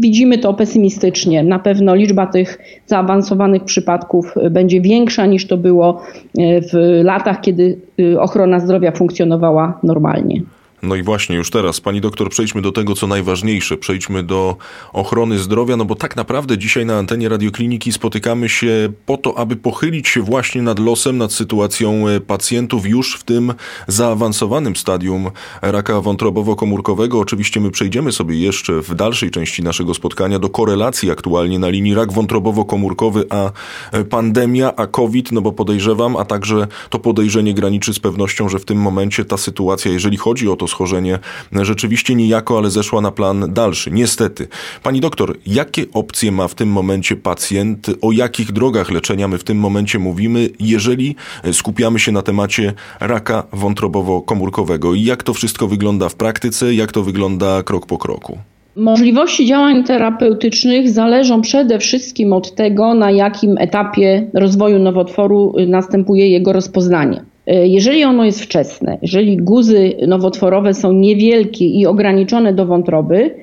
widzimy 0.00 0.38
to 0.38 0.54
pesymistycznie. 0.54 1.42
Na 1.42 1.58
pewno 1.58 1.94
liczba 1.94 2.26
tych 2.26 2.58
zaawansowanych 2.86 3.64
przypadków 3.64 4.34
będzie 4.50 4.80
większa 4.80 5.26
niż 5.26 5.46
to 5.46 5.56
było 5.56 6.02
y, 6.38 6.60
w 6.72 7.00
latach, 7.04 7.40
kiedy 7.40 7.78
y, 8.00 8.20
ochrona 8.20 8.60
zdrowia 8.60 8.92
funkcjonowała 8.92 9.78
normalnie. 9.82 10.40
No 10.86 10.94
i 10.94 11.02
właśnie 11.02 11.36
już 11.36 11.50
teraz, 11.50 11.80
pani 11.80 12.00
doktor, 12.00 12.30
przejdźmy 12.30 12.62
do 12.62 12.72
tego, 12.72 12.94
co 12.94 13.06
najważniejsze. 13.06 13.76
Przejdźmy 13.76 14.22
do 14.22 14.56
ochrony 14.92 15.38
zdrowia, 15.38 15.76
no 15.76 15.84
bo 15.84 15.94
tak 15.94 16.16
naprawdę 16.16 16.58
dzisiaj 16.58 16.86
na 16.86 16.98
antenie 16.98 17.28
radiokliniki 17.28 17.92
spotykamy 17.92 18.48
się 18.48 18.92
po 19.06 19.16
to, 19.16 19.38
aby 19.38 19.56
pochylić 19.56 20.08
się 20.08 20.22
właśnie 20.22 20.62
nad 20.62 20.78
losem, 20.78 21.18
nad 21.18 21.32
sytuacją 21.32 22.08
e, 22.08 22.20
pacjentów 22.20 22.86
już 22.86 23.16
w 23.16 23.24
tym 23.24 23.54
zaawansowanym 23.86 24.76
stadium 24.76 25.30
raka 25.62 26.00
wątrobowo-komórkowego. 26.00 27.20
Oczywiście 27.20 27.60
my 27.60 27.70
przejdziemy 27.70 28.12
sobie 28.12 28.38
jeszcze 28.38 28.82
w 28.82 28.94
dalszej 28.94 29.30
części 29.30 29.62
naszego 29.62 29.94
spotkania 29.94 30.38
do 30.38 30.48
korelacji 30.48 31.10
aktualnie 31.10 31.58
na 31.58 31.68
linii 31.68 31.94
rak 31.94 32.12
wątrobowo-komórkowy, 32.12 33.24
a 33.30 33.50
e, 33.92 34.04
pandemia, 34.04 34.76
a 34.76 34.86
COVID, 34.86 35.32
no 35.32 35.40
bo 35.40 35.52
podejrzewam, 35.52 36.16
a 36.16 36.24
także 36.24 36.66
to 36.90 36.98
podejrzenie 36.98 37.54
graniczy 37.54 37.94
z 37.94 37.98
pewnością, 37.98 38.48
że 38.48 38.58
w 38.58 38.64
tym 38.64 38.78
momencie 38.78 39.24
ta 39.24 39.36
sytuacja, 39.36 39.92
jeżeli 39.92 40.16
chodzi 40.16 40.48
o 40.48 40.56
to 40.56 40.66
schorzenie 40.76 41.18
rzeczywiście 41.52 42.14
niejako, 42.14 42.58
ale 42.58 42.70
zeszła 42.70 43.00
na 43.00 43.10
plan 43.10 43.52
dalszy. 43.52 43.90
Niestety. 43.90 44.48
Pani 44.82 45.00
doktor, 45.00 45.36
jakie 45.46 45.84
opcje 45.92 46.32
ma 46.32 46.48
w 46.48 46.54
tym 46.54 46.68
momencie 46.68 47.16
pacjent? 47.16 47.86
O 48.02 48.12
jakich 48.12 48.52
drogach 48.52 48.90
leczenia 48.90 49.28
my 49.28 49.38
w 49.38 49.44
tym 49.44 49.58
momencie 49.58 49.98
mówimy, 49.98 50.48
jeżeli 50.60 51.16
skupiamy 51.52 51.98
się 51.98 52.12
na 52.12 52.22
temacie 52.22 52.72
raka 53.00 53.42
wątrobowo-komórkowego? 53.52 54.96
I 54.96 55.04
jak 55.04 55.22
to 55.22 55.34
wszystko 55.34 55.68
wygląda 55.68 56.08
w 56.08 56.14
praktyce? 56.14 56.74
Jak 56.74 56.92
to 56.92 57.02
wygląda 57.02 57.62
krok 57.62 57.86
po 57.86 57.98
kroku? 57.98 58.38
Możliwości 58.76 59.46
działań 59.46 59.84
terapeutycznych 59.84 60.90
zależą 60.90 61.40
przede 61.40 61.78
wszystkim 61.78 62.32
od 62.32 62.54
tego, 62.54 62.94
na 62.94 63.10
jakim 63.10 63.58
etapie 63.58 64.30
rozwoju 64.34 64.78
nowotworu 64.78 65.54
następuje 65.66 66.28
jego 66.30 66.52
rozpoznanie. 66.52 67.24
Jeżeli 67.46 68.04
ono 68.04 68.24
jest 68.24 68.42
wczesne, 68.42 68.98
jeżeli 69.02 69.36
guzy 69.36 69.92
nowotworowe 70.06 70.74
są 70.74 70.92
niewielkie 70.92 71.66
i 71.66 71.86
ograniczone 71.86 72.52
do 72.52 72.66
wątroby, 72.66 73.34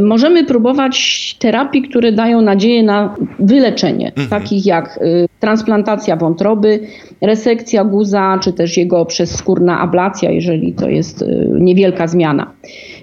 możemy 0.00 0.44
próbować 0.44 1.36
terapii, 1.38 1.82
które 1.82 2.12
dają 2.12 2.40
nadzieję 2.40 2.82
na 2.82 3.16
wyleczenie, 3.38 4.08
mhm. 4.08 4.28
takich 4.28 4.66
jak 4.66 4.98
y, 5.02 5.28
transplantacja 5.40 6.16
wątroby, 6.16 6.80
resekcja 7.20 7.84
guza, 7.84 8.38
czy 8.42 8.52
też 8.52 8.76
jego 8.76 9.04
przezskórna 9.04 9.80
ablacja, 9.80 10.30
jeżeli 10.30 10.72
to 10.72 10.88
jest 10.88 11.24
niewielka 11.60 12.06
zmiana. 12.06 12.52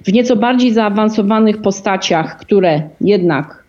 W 0.04 0.14
nieco 0.14 0.36
bardziej 0.36 0.74
zaawansowanych 0.74 1.62
postaciach, 1.62 2.38
które 2.38 2.82
jednak 3.02 3.64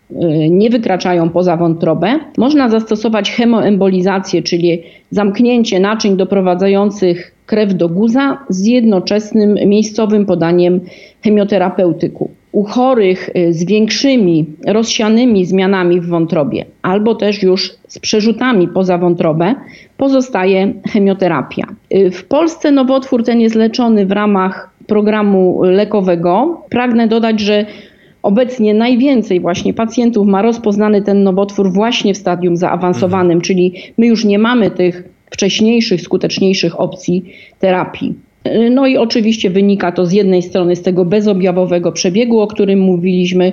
nie 0.49 0.69
wykraczają 0.69 1.29
poza 1.29 1.57
wątrobę, 1.57 2.19
można 2.37 2.69
zastosować 2.69 3.31
chemoembolizację, 3.31 4.41
czyli 4.41 4.83
zamknięcie 5.11 5.79
naczyń 5.79 6.17
doprowadzających 6.17 7.35
krew 7.45 7.73
do 7.73 7.89
guza 7.89 8.37
z 8.49 8.65
jednoczesnym 8.65 9.53
miejscowym 9.53 10.25
podaniem 10.25 10.79
chemioterapeutyku. 11.23 12.29
U 12.51 12.63
chorych 12.63 13.29
y, 13.35 13.53
z 13.53 13.65
większymi 13.65 14.45
rozsianymi 14.67 15.45
zmianami 15.45 16.01
w 16.01 16.07
wątrobie 16.07 16.65
albo 16.81 17.15
też 17.15 17.43
już 17.43 17.73
z 17.87 17.99
przerzutami 17.99 18.67
poza 18.67 18.97
wątrobę 18.97 19.55
pozostaje 19.97 20.73
chemioterapia. 20.93 21.63
W 22.11 22.23
Polsce 22.23 22.71
nowotwór 22.71 23.23
ten 23.23 23.41
jest 23.41 23.55
leczony 23.55 24.05
w 24.05 24.11
ramach 24.11 24.69
programu 24.87 25.63
lekowego. 25.63 26.61
Pragnę 26.69 27.07
dodać, 27.07 27.39
że 27.39 27.65
obecnie 28.23 28.73
najwięcej 28.73 29.39
właśnie 29.39 29.73
pacjentów 29.73 30.27
ma 30.27 30.41
rozpoznany 30.41 31.01
ten 31.01 31.23
nowotwór 31.23 31.73
właśnie 31.73 32.13
w 32.13 32.17
stadium 32.17 32.57
zaawansowanym, 32.57 33.31
mhm. 33.31 33.41
czyli 33.41 33.73
my 33.97 34.07
już 34.07 34.25
nie 34.25 34.39
mamy 34.39 34.71
tych 34.71 35.03
wcześniejszych, 35.31 36.01
skuteczniejszych 36.01 36.79
opcji 36.79 37.25
terapii. 37.59 38.13
No 38.71 38.87
i 38.87 38.97
oczywiście 38.97 39.49
wynika 39.49 39.91
to 39.91 40.05
z 40.05 40.11
jednej 40.11 40.41
strony 40.41 40.75
z 40.75 40.81
tego 40.81 41.05
bezobjawowego 41.05 41.91
przebiegu, 41.91 42.39
o 42.39 42.47
którym 42.47 42.79
mówiliśmy, 42.79 43.51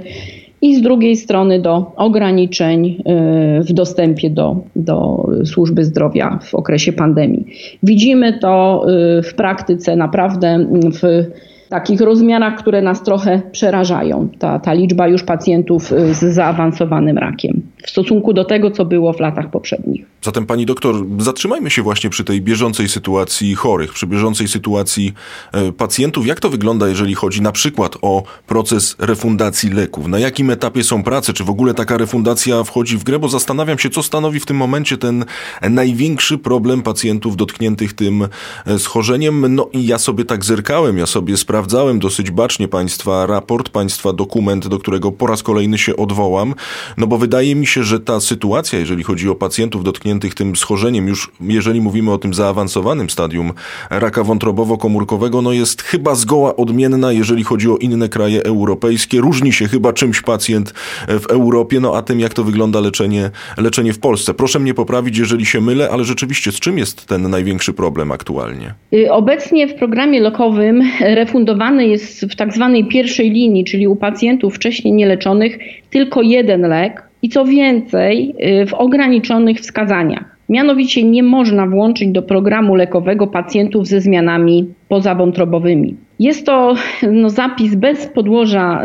i 0.63 0.77
z 0.77 0.83
drugiej 0.83 1.17
strony 1.17 1.61
do 1.61 1.93
ograniczeń 1.97 2.87
y, 2.87 3.65
w 3.65 3.73
dostępie 3.73 4.31
do, 4.31 4.57
do 4.77 5.29
służby 5.45 5.85
zdrowia 5.85 6.39
w 6.43 6.55
okresie 6.55 6.93
pandemii. 6.93 7.47
Widzimy 7.83 8.39
to 8.39 8.85
y, 9.19 9.23
w 9.23 9.35
praktyce 9.35 9.97
naprawdę 9.97 10.67
w 11.01 11.25
takich 11.69 12.01
rozmiarach, 12.01 12.55
które 12.55 12.83
nas 12.83 13.03
trochę 13.03 13.43
przerażają. 13.53 14.29
Ta, 14.39 14.59
ta 14.59 14.73
liczba 14.73 15.09
już 15.09 15.23
pacjentów 15.23 15.93
y, 15.93 16.15
z 16.15 16.25
zaawansowanym 16.25 17.19
rakiem 17.19 17.63
w 17.87 17.91
stosunku 17.91 18.33
do 18.33 18.45
tego, 18.45 18.71
co 18.71 18.85
było 18.85 19.13
w 19.13 19.21
latach 19.21 19.51
poprzednich. 19.51 20.07
Zatem 20.23 20.47
pani 20.47 20.67
doktor, 20.67 20.95
zatrzymajmy 21.19 21.71
się 21.71 21.83
właśnie 21.83 22.11
przy 22.11 22.25
tej 22.25 22.41
bieżącej 22.41 22.89
sytuacji 22.89 23.55
chorych, 23.55 23.93
przy 23.93 24.07
bieżącej 24.07 24.49
sytuacji 24.49 25.13
e, 25.53 25.73
pacjentów. 25.73 26.27
Jak 26.27 26.41
to 26.41 26.51
wygląda, 26.51 26.89
jeżeli 26.89 27.15
chodzi 27.15 27.43
na 27.43 27.53
przykład 27.53 27.97
o 28.03 28.23
proces 28.47 28.97
refundacji 28.99 29.71
leków? 29.71 30.09
Na 30.09 30.19
jakim 30.19 30.51
etapie 30.51 30.85
są 30.85 31.03
prace? 31.03 31.33
Czy 31.33 31.45
w 31.45 31.51
ogóle 31.51 31.75
taka 31.75 31.97
refundacja 31.97 32.65
wchodzi 32.65 32.99
w 32.99 33.05
grę? 33.05 33.19
Bo 33.19 33.29
zastanawiam 33.29 33.79
się, 33.79 33.91
co 33.91 34.03
stanowi 34.03 34.41
w 34.41 34.47
tym 34.47 34.57
momencie 34.57 34.99
ten 34.99 35.25
największy 35.71 36.39
problem 36.39 36.83
pacjentów 36.83 37.37
dotkniętych 37.37 37.93
tym 37.93 38.29
e, 38.67 38.79
schorzeniem. 38.79 39.55
No 39.55 39.69
i 39.73 39.87
ja 39.87 39.99
sobie 39.99 40.25
tak 40.25 40.45
zerkałem, 40.45 40.99
ja 40.99 41.07
sobie 41.07 41.37
sprawdzałem 41.37 41.99
dosyć 41.99 42.31
bacznie 42.31 42.69
państwa 42.69 43.27
raport, 43.27 43.69
państwa 43.69 44.13
dokument, 44.13 44.69
do 44.69 44.79
którego 44.79 45.13
po 45.13 45.27
raz 45.27 45.43
kolejny 45.43 45.79
się 45.79 45.97
odwołam, 45.97 46.55
no 46.97 47.07
bo 47.07 47.19
wydaje 47.19 47.55
mi 47.55 47.67
się, 47.69 47.83
że 47.83 48.01
ta 48.01 48.21
sytuacja, 48.21 48.79
jeżeli 48.79 49.03
chodzi 49.03 49.29
o 49.29 49.35
pacjentów 49.35 49.85
dotkniętych 49.85 50.35
tym 50.35 50.57
schorzeniem, 50.57 51.09
już 51.09 51.31
jeżeli 51.41 51.81
mówimy 51.81 52.13
o 52.13 52.19
tym 52.19 52.35
zaawansowanym 52.35 53.11
stadium 53.11 53.53
raka 53.91 54.23
wątrobowo-komórkowego, 54.23 55.43
no 55.43 55.53
jest 55.53 55.83
chyba 55.83 56.15
zgoła 56.15 56.57
odmienna, 56.57 57.13
jeżeli 57.13 57.45
chodzi 57.45 57.71
o 57.71 57.77
inne 57.77 58.09
kraje 58.09 58.45
europejskie. 58.45 59.21
Różni 59.21 59.53
się 59.53 59.69
chyba 59.69 59.93
czymś 59.93 60.21
pacjent 60.21 60.71
w 61.09 61.27
Europie, 61.31 61.81
no 61.81 61.97
a 61.97 62.03
tym, 62.03 62.21
jak 62.21 62.35
to 62.35 62.45
wygląda 62.45 62.81
leczenie, 62.81 63.31
leczenie 63.57 63.93
w 63.93 63.99
Polsce. 63.99 64.35
Proszę 64.35 64.59
mnie 64.59 64.75
poprawić, 64.75 65.19
jeżeli 65.19 65.47
się 65.47 65.61
mylę, 65.61 65.89
ale 65.91 66.05
rzeczywiście 66.05 66.53
z 66.53 66.61
czym 66.61 66.79
jest 66.79 67.07
ten 67.07 67.31
największy 67.31 67.73
problem 67.73 68.13
aktualnie? 68.13 68.75
Y, 68.93 69.13
obecnie 69.13 69.69
w 69.69 69.75
programie 69.75 70.21
lokowym 70.21 70.83
refundowany 71.01 71.87
jest 71.87 72.21
w 72.21 72.37
tak 72.37 72.55
zwanej 72.55 72.85
pierwszej 72.85 73.31
linii, 73.31 73.65
czyli 73.65 73.89
u 73.89 73.97
pacjentów 73.97 74.55
wcześniej 74.55 74.95
nieleczonych, 74.95 75.59
tylko 75.91 76.23
jeden 76.23 76.61
lek, 76.61 77.08
i 77.23 77.29
co 77.29 77.45
więcej, 77.45 78.35
y, 78.63 78.67
w 78.67 78.75
ograniczonych 78.75 79.59
wskazaniach. 79.59 80.37
Mianowicie 80.49 81.05
nie 81.05 81.23
można 81.23 81.67
włączyć 81.67 82.09
do 82.09 82.23
programu 82.23 82.75
lekowego 82.75 83.27
pacjentów 83.27 83.87
ze 83.87 84.01
zmianami 84.01 84.67
pozawątrobowymi. 84.89 85.97
Jest 86.19 86.47
to 86.47 86.75
no, 87.13 87.31
zapis 87.31 87.75
bez 87.75 88.07
podłoża 88.07 88.83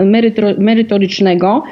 merytorycznego, 0.58 1.64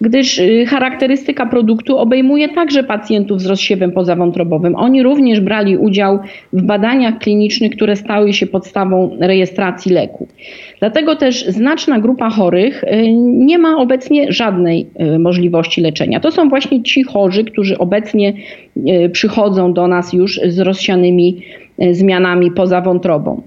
gdyż 0.00 0.38
y, 0.38 0.66
charakterystyka 0.66 1.46
produktu 1.46 1.98
obejmuje 1.98 2.48
także 2.48 2.84
pacjentów 2.84 3.40
z 3.40 3.46
rozsiewem 3.46 3.92
pozawątrobowym. 3.92 4.76
Oni 4.76 5.02
również 5.02 5.40
brali 5.40 5.76
udział 5.76 6.18
w 6.52 6.62
badaniach 6.62 7.18
klinicznych, 7.18 7.72
które 7.72 7.96
stały 7.96 8.32
się 8.32 8.46
podstawą 8.46 9.16
rejestracji 9.20 9.92
leku. 9.92 10.28
Dlatego 10.78 11.16
też 11.16 11.46
znaczna 11.46 12.00
grupa 12.00 12.30
chorych 12.30 12.84
y, 12.84 13.12
nie 13.22 13.58
ma 13.58 13.76
obecnie 13.76 14.32
żadnej 14.32 14.86
y, 15.14 15.18
możliwości 15.18 15.80
leczenia. 15.80 16.20
To 16.20 16.30
są 16.30 16.48
właśnie 16.48 16.82
ci 16.82 17.02
chorzy, 17.02 17.44
którzy 17.44 17.78
obecnie 17.78 18.32
przychodzą 19.12 19.72
do 19.72 19.88
nas 19.88 20.12
już 20.12 20.40
z 20.46 20.58
rozsianymi 20.58 21.42
zmianami 21.92 22.50
poza 22.50 22.80
wątrobą. 22.80 23.42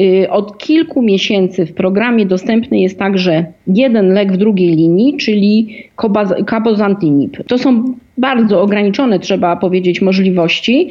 Y, 0.00 0.30
od 0.30 0.58
kilku 0.58 1.02
miesięcy 1.02 1.66
w 1.66 1.74
programie 1.74 2.26
dostępny 2.26 2.80
jest 2.80 2.98
także 2.98 3.44
jeden 3.66 4.12
lek 4.12 4.32
w 4.32 4.36
drugiej 4.36 4.76
linii, 4.76 5.16
czyli 5.16 5.68
cabozantinib. 6.46 7.36
To 7.46 7.58
są 7.58 7.94
bardzo 8.18 8.62
ograniczone, 8.62 9.18
trzeba 9.18 9.56
powiedzieć, 9.56 10.02
możliwości, 10.02 10.90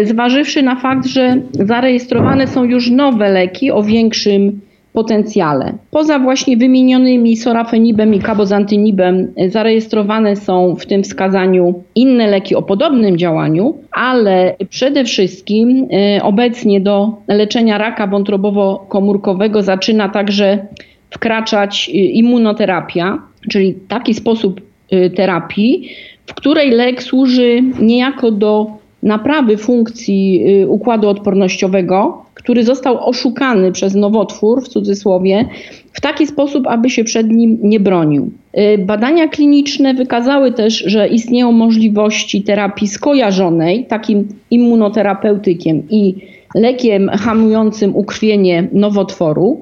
y, 0.00 0.06
zważywszy 0.06 0.62
na 0.62 0.76
fakt, 0.76 1.06
że 1.06 1.36
zarejestrowane 1.52 2.46
są 2.46 2.64
już 2.64 2.90
nowe 2.90 3.32
leki 3.32 3.70
o 3.70 3.82
większym 3.82 4.60
potencjale. 4.92 5.72
Poza 5.90 6.18
właśnie 6.18 6.56
wymienionymi 6.56 7.36
sorafenibem 7.36 8.14
i 8.14 8.20
cabozantynibem 8.20 9.32
zarejestrowane 9.48 10.36
są 10.36 10.76
w 10.76 10.86
tym 10.86 11.02
wskazaniu 11.02 11.82
inne 11.94 12.26
leki 12.26 12.54
o 12.54 12.62
podobnym 12.62 13.18
działaniu, 13.18 13.78
ale 13.90 14.56
przede 14.70 15.04
wszystkim 15.04 15.88
e, 15.92 16.22
obecnie 16.22 16.80
do 16.80 17.16
leczenia 17.28 17.78
raka 17.78 18.06
wątrobowo-komórkowego 18.06 19.62
zaczyna 19.62 20.08
także 20.08 20.66
wkraczać 21.10 21.88
e, 21.88 21.92
immunoterapia, 21.92 23.18
czyli 23.50 23.74
taki 23.74 24.14
sposób 24.14 24.60
e, 24.90 25.10
terapii, 25.10 25.88
w 26.26 26.34
której 26.34 26.70
lek 26.70 27.02
służy 27.02 27.62
niejako 27.80 28.30
do 28.30 28.81
naprawy 29.02 29.56
funkcji 29.56 30.44
układu 30.68 31.08
odpornościowego, 31.08 32.22
który 32.34 32.64
został 32.64 33.08
oszukany 33.08 33.72
przez 33.72 33.94
nowotwór, 33.94 34.64
w 34.64 34.68
cudzysłowie, 34.68 35.48
w 35.92 36.00
taki 36.00 36.26
sposób, 36.26 36.66
aby 36.66 36.90
się 36.90 37.04
przed 37.04 37.30
nim 37.30 37.58
nie 37.62 37.80
bronił. 37.80 38.30
Y, 38.58 38.78
badania 38.78 39.28
kliniczne 39.28 39.94
wykazały 39.94 40.52
też, 40.52 40.84
że 40.86 41.08
istnieją 41.08 41.52
możliwości 41.52 42.42
terapii 42.42 42.88
skojarzonej, 42.88 43.86
takim 43.86 44.28
immunoterapeutykiem 44.50 45.82
i 45.90 46.14
lekiem 46.54 47.08
hamującym 47.08 47.96
ukrwienie 47.96 48.68
nowotworu. 48.72 49.60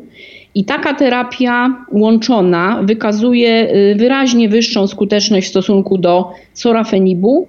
I 0.55 0.65
taka 0.65 0.95
terapia 0.95 1.85
łączona 1.93 2.81
wykazuje 2.83 3.75
y, 3.75 3.95
wyraźnie 3.95 4.49
wyższą 4.49 4.87
skuteczność 4.87 5.47
w 5.47 5.51
stosunku 5.51 5.99
do 5.99 6.31
sorafenibu, 6.55 7.49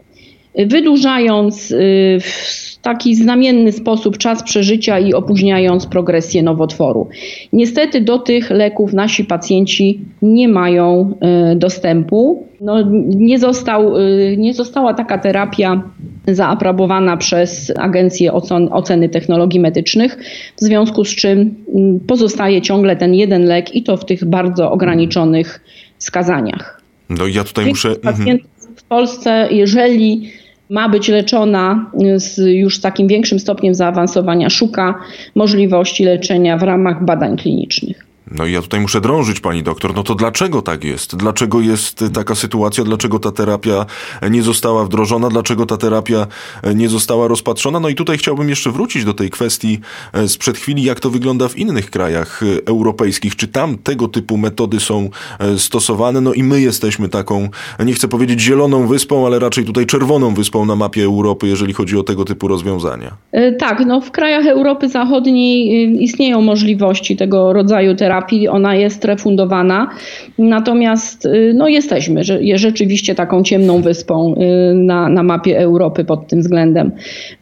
wydłużając 0.55 1.71
y, 1.71 2.17
w 2.21 2.71
taki 2.81 3.15
znamienny 3.15 3.71
sposób 3.71 4.17
czas 4.17 4.43
przeżycia 4.43 4.99
i 4.99 5.13
opóźniając 5.13 5.85
progresję 5.85 6.43
nowotworu. 6.43 7.07
Niestety 7.53 8.01
do 8.01 8.19
tych 8.19 8.49
leków 8.49 8.93
nasi 8.93 9.25
pacjenci 9.25 9.99
nie 10.21 10.47
mają 10.47 11.13
e, 11.21 11.55
dostępu. 11.55 12.47
No, 12.61 12.77
nie, 13.05 13.39
został, 13.39 13.97
e, 13.97 14.01
nie 14.37 14.53
została 14.53 14.93
taka 14.93 15.17
terapia 15.17 15.81
zaaprobowana 16.27 17.17
przez 17.17 17.73
Agencję 17.77 18.33
Oceny 18.71 19.09
Technologii 19.09 19.59
Medycznych, 19.59 20.17
w 20.57 20.61
związku 20.61 21.05
z 21.05 21.15
czym 21.15 21.55
mm, 21.75 21.99
pozostaje 21.99 22.61
ciągle 22.61 22.95
ten 22.95 23.13
jeden 23.13 23.45
lek 23.45 23.75
i 23.75 23.83
to 23.83 23.97
w 23.97 24.05
tych 24.05 24.25
bardzo 24.25 24.71
ograniczonych 24.71 25.61
wskazaniach. 25.97 26.81
No 27.09 27.27
ja 27.27 27.43
tutaj 27.43 27.65
muszę... 27.65 27.95
Mhm. 28.03 28.39
W 28.75 28.83
Polsce, 28.83 29.47
jeżeli 29.51 30.31
ma 30.71 30.89
być 30.89 31.07
leczona 31.07 31.91
z 32.15 32.37
już 32.37 32.81
takim 32.81 33.07
większym 33.07 33.39
stopniem 33.39 33.75
zaawansowania, 33.75 34.49
szuka 34.49 34.95
możliwości 35.35 36.03
leczenia 36.03 36.57
w 36.57 36.63
ramach 36.63 37.05
badań 37.05 37.37
klinicznych. 37.37 38.10
No 38.31 38.45
i 38.45 38.51
ja 38.51 38.61
tutaj 38.61 38.79
muszę 38.79 39.01
drążyć, 39.01 39.39
pani 39.39 39.63
doktor. 39.63 39.95
No 39.95 40.03
to 40.03 40.15
dlaczego 40.15 40.61
tak 40.61 40.83
jest? 40.83 41.15
Dlaczego 41.15 41.61
jest 41.61 42.03
taka 42.13 42.35
sytuacja? 42.35 42.83
Dlaczego 42.83 43.19
ta 43.19 43.31
terapia 43.31 43.85
nie 44.31 44.43
została 44.43 44.85
wdrożona? 44.85 45.29
Dlaczego 45.29 45.65
ta 45.65 45.77
terapia 45.77 46.27
nie 46.75 46.89
została 46.89 47.27
rozpatrzona? 47.27 47.79
No 47.79 47.89
i 47.89 47.95
tutaj 47.95 48.17
chciałbym 48.17 48.49
jeszcze 48.49 48.71
wrócić 48.71 49.05
do 49.05 49.13
tej 49.13 49.29
kwestii 49.29 49.79
e, 50.13 50.27
sprzed 50.27 50.57
chwili, 50.57 50.83
jak 50.83 50.99
to 50.99 51.09
wygląda 51.09 51.47
w 51.47 51.57
innych 51.57 51.89
krajach 51.89 52.43
e, 52.43 52.67
europejskich. 52.67 53.35
Czy 53.35 53.47
tam 53.47 53.77
tego 53.77 54.07
typu 54.07 54.37
metody 54.37 54.79
są 54.79 55.09
e, 55.39 55.57
stosowane? 55.57 56.21
No 56.21 56.33
i 56.33 56.43
my 56.43 56.61
jesteśmy 56.61 57.09
taką, 57.09 57.49
nie 57.85 57.93
chcę 57.93 58.07
powiedzieć 58.07 58.41
zieloną 58.41 58.87
wyspą, 58.87 59.25
ale 59.25 59.39
raczej 59.39 59.65
tutaj 59.65 59.85
czerwoną 59.85 60.33
wyspą 60.33 60.65
na 60.65 60.75
mapie 60.75 61.03
Europy, 61.03 61.47
jeżeli 61.47 61.73
chodzi 61.73 61.97
o 61.97 62.03
tego 62.03 62.25
typu 62.25 62.47
rozwiązania. 62.47 63.11
Tak, 63.59 63.83
no 63.85 64.01
w 64.01 64.11
krajach 64.11 64.45
Europy 64.45 64.89
Zachodniej 64.89 66.03
istnieją 66.03 66.41
możliwości 66.41 67.15
tego 67.15 67.53
rodzaju 67.53 67.95
terapii 67.95 68.20
terapii, 68.21 68.47
ona 68.47 68.75
jest 68.75 69.05
refundowana. 69.05 69.89
Natomiast 70.37 71.25
y, 71.25 71.53
no, 71.55 71.67
jesteśmy 71.67 72.21
rzeczywiście 72.55 73.15
taką 73.15 73.43
ciemną 73.43 73.81
wyspą 73.81 74.35
y, 74.35 74.73
na, 74.75 75.09
na 75.09 75.23
mapie 75.23 75.59
Europy 75.59 76.05
pod 76.05 76.27
tym 76.27 76.39
względem. 76.39 76.91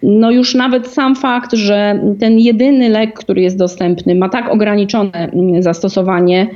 No 0.03 0.31
już 0.31 0.55
nawet 0.55 0.87
sam 0.87 1.15
fakt, 1.15 1.53
że 1.53 1.99
ten 2.19 2.39
jedyny 2.39 2.89
lek, 2.89 3.13
który 3.13 3.41
jest 3.41 3.57
dostępny, 3.57 4.15
ma 4.15 4.29
tak 4.29 4.49
ograniczone 4.49 5.29
mm, 5.31 5.63
zastosowanie, 5.63 6.47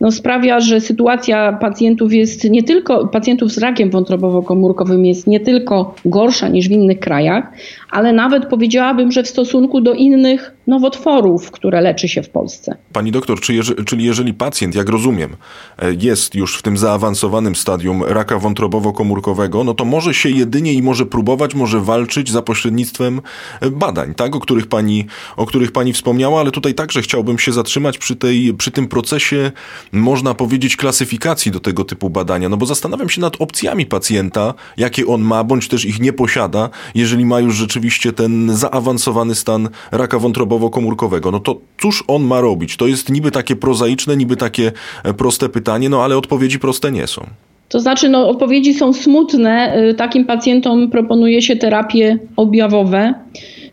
no 0.00 0.10
sprawia, 0.10 0.60
że 0.60 0.80
sytuacja 0.80 1.52
pacjentów 1.52 2.12
jest 2.12 2.50
nie 2.50 2.62
tylko, 2.62 3.08
pacjentów 3.08 3.52
z 3.52 3.58
rakiem 3.58 3.90
wątrobowo-komórkowym 3.90 5.06
jest 5.06 5.26
nie 5.26 5.40
tylko 5.40 5.94
gorsza 6.04 6.48
niż 6.48 6.68
w 6.68 6.72
innych 6.72 7.00
krajach, 7.00 7.52
ale 7.90 8.12
nawet 8.12 8.46
powiedziałabym, 8.46 9.12
że 9.12 9.22
w 9.22 9.28
stosunku 9.28 9.80
do 9.80 9.92
innych 9.92 10.53
nowotworów, 10.66 11.50
które 11.50 11.80
leczy 11.80 12.08
się 12.08 12.22
w 12.22 12.30
Polsce. 12.30 12.76
Pani 12.92 13.12
doktor, 13.12 13.40
czy 13.40 13.60
czyli 13.86 14.04
jeżeli 14.04 14.34
pacjent, 14.34 14.74
jak 14.74 14.88
rozumiem, 14.88 15.36
e, 15.78 15.94
jest 16.00 16.34
już 16.34 16.58
w 16.58 16.62
tym 16.62 16.76
zaawansowanym 16.76 17.56
stadium 17.56 18.02
raka 18.02 18.38
wątrobowo-komórkowego, 18.38 19.64
no 19.64 19.74
to 19.74 19.84
może 19.84 20.14
się 20.14 20.30
jedynie 20.30 20.72
i 20.72 20.82
może 20.82 21.06
próbować, 21.06 21.54
może 21.54 21.80
walczyć 21.80 22.30
za 22.30 22.42
pośrednictwem 22.42 23.20
e, 23.60 23.70
badań, 23.70 24.14
tak, 24.14 24.36
o 24.36 24.40
których 24.40 24.66
pani, 24.66 25.06
o 25.36 25.46
których 25.46 25.72
pani 25.72 25.92
wspomniała, 25.92 26.40
ale 26.40 26.50
tutaj 26.50 26.74
także 26.74 27.02
chciałbym 27.02 27.38
się 27.38 27.52
zatrzymać 27.52 27.98
przy, 27.98 28.16
tej, 28.16 28.54
przy 28.54 28.70
tym 28.70 28.88
procesie, 28.88 29.52
można 29.92 30.34
powiedzieć, 30.34 30.76
klasyfikacji 30.76 31.52
do 31.52 31.60
tego 31.60 31.84
typu 31.84 32.10
badania, 32.10 32.48
no 32.48 32.56
bo 32.56 32.66
zastanawiam 32.66 33.08
się 33.08 33.20
nad 33.20 33.40
opcjami 33.40 33.86
pacjenta, 33.86 34.54
jakie 34.76 35.06
on 35.06 35.22
ma, 35.22 35.44
bądź 35.44 35.68
też 35.68 35.84
ich 35.84 36.00
nie 36.00 36.12
posiada, 36.12 36.70
jeżeli 36.94 37.24
ma 37.24 37.40
już 37.40 37.54
rzeczywiście 37.54 38.12
ten 38.12 38.56
zaawansowany 38.56 39.34
stan 39.34 39.68
raka 39.92 40.18
wątrobowo 40.18 40.53
komórkowego 40.70 41.30
no 41.30 41.40
to 41.40 41.56
cóż 41.78 42.04
on 42.08 42.22
ma 42.22 42.40
robić? 42.40 42.76
To 42.76 42.86
jest 42.86 43.10
niby 43.10 43.30
takie 43.30 43.56
prozaiczne, 43.56 44.16
niby 44.16 44.36
takie 44.36 44.72
e, 45.04 45.14
proste 45.14 45.48
pytanie, 45.48 45.88
no 45.88 46.02
ale 46.02 46.16
odpowiedzi 46.16 46.58
proste 46.58 46.92
nie 46.92 47.06
są. 47.06 47.26
To 47.68 47.80
znaczy, 47.80 48.08
no, 48.08 48.28
odpowiedzi 48.28 48.74
są 48.74 48.92
smutne. 48.92 49.72
E, 49.72 49.94
takim 49.94 50.24
pacjentom 50.24 50.90
proponuje 50.90 51.42
się 51.42 51.56
terapie 51.56 52.18
objawowe. 52.36 53.14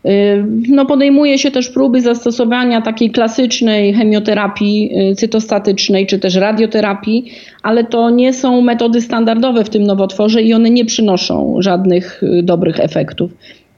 E, 0.04 0.46
no, 0.68 0.86
podejmuje 0.86 1.38
się 1.38 1.50
też 1.50 1.68
próby 1.68 2.00
zastosowania 2.00 2.80
takiej 2.80 3.10
klasycznej 3.10 3.94
chemioterapii 3.94 4.90
cytostatycznej 5.16 6.06
czy 6.06 6.18
też 6.18 6.34
radioterapii, 6.34 7.32
ale 7.62 7.84
to 7.84 8.10
nie 8.10 8.32
są 8.32 8.60
metody 8.60 9.00
standardowe 9.00 9.64
w 9.64 9.70
tym 9.70 9.82
nowotworze 9.82 10.42
i 10.42 10.54
one 10.54 10.70
nie 10.70 10.84
przynoszą 10.84 11.56
żadnych 11.58 12.22
dobrych 12.42 12.80
efektów. 12.80 13.30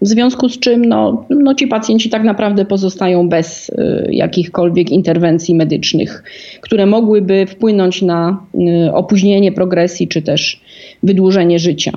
W 0.05 0.09
związku 0.09 0.49
z 0.49 0.59
czym 0.59 0.85
no, 0.85 1.25
no 1.31 1.55
ci 1.55 1.67
pacjenci 1.67 2.11
tak 2.11 2.25
naprawdę 2.25 2.65
pozostają 2.65 3.29
bez 3.29 3.69
y, 3.69 4.09
jakichkolwiek 4.11 4.91
interwencji 4.91 5.55
medycznych, 5.55 6.25
które 6.61 6.87
mogłyby 6.87 7.47
wpłynąć 7.47 8.03
na 8.03 8.47
y, 8.87 8.93
opóźnienie 8.93 9.53
progresji 9.53 10.09
czy 10.09 10.23
też 10.23 10.61
wydłużenie 11.03 11.59
życia. 11.59 11.93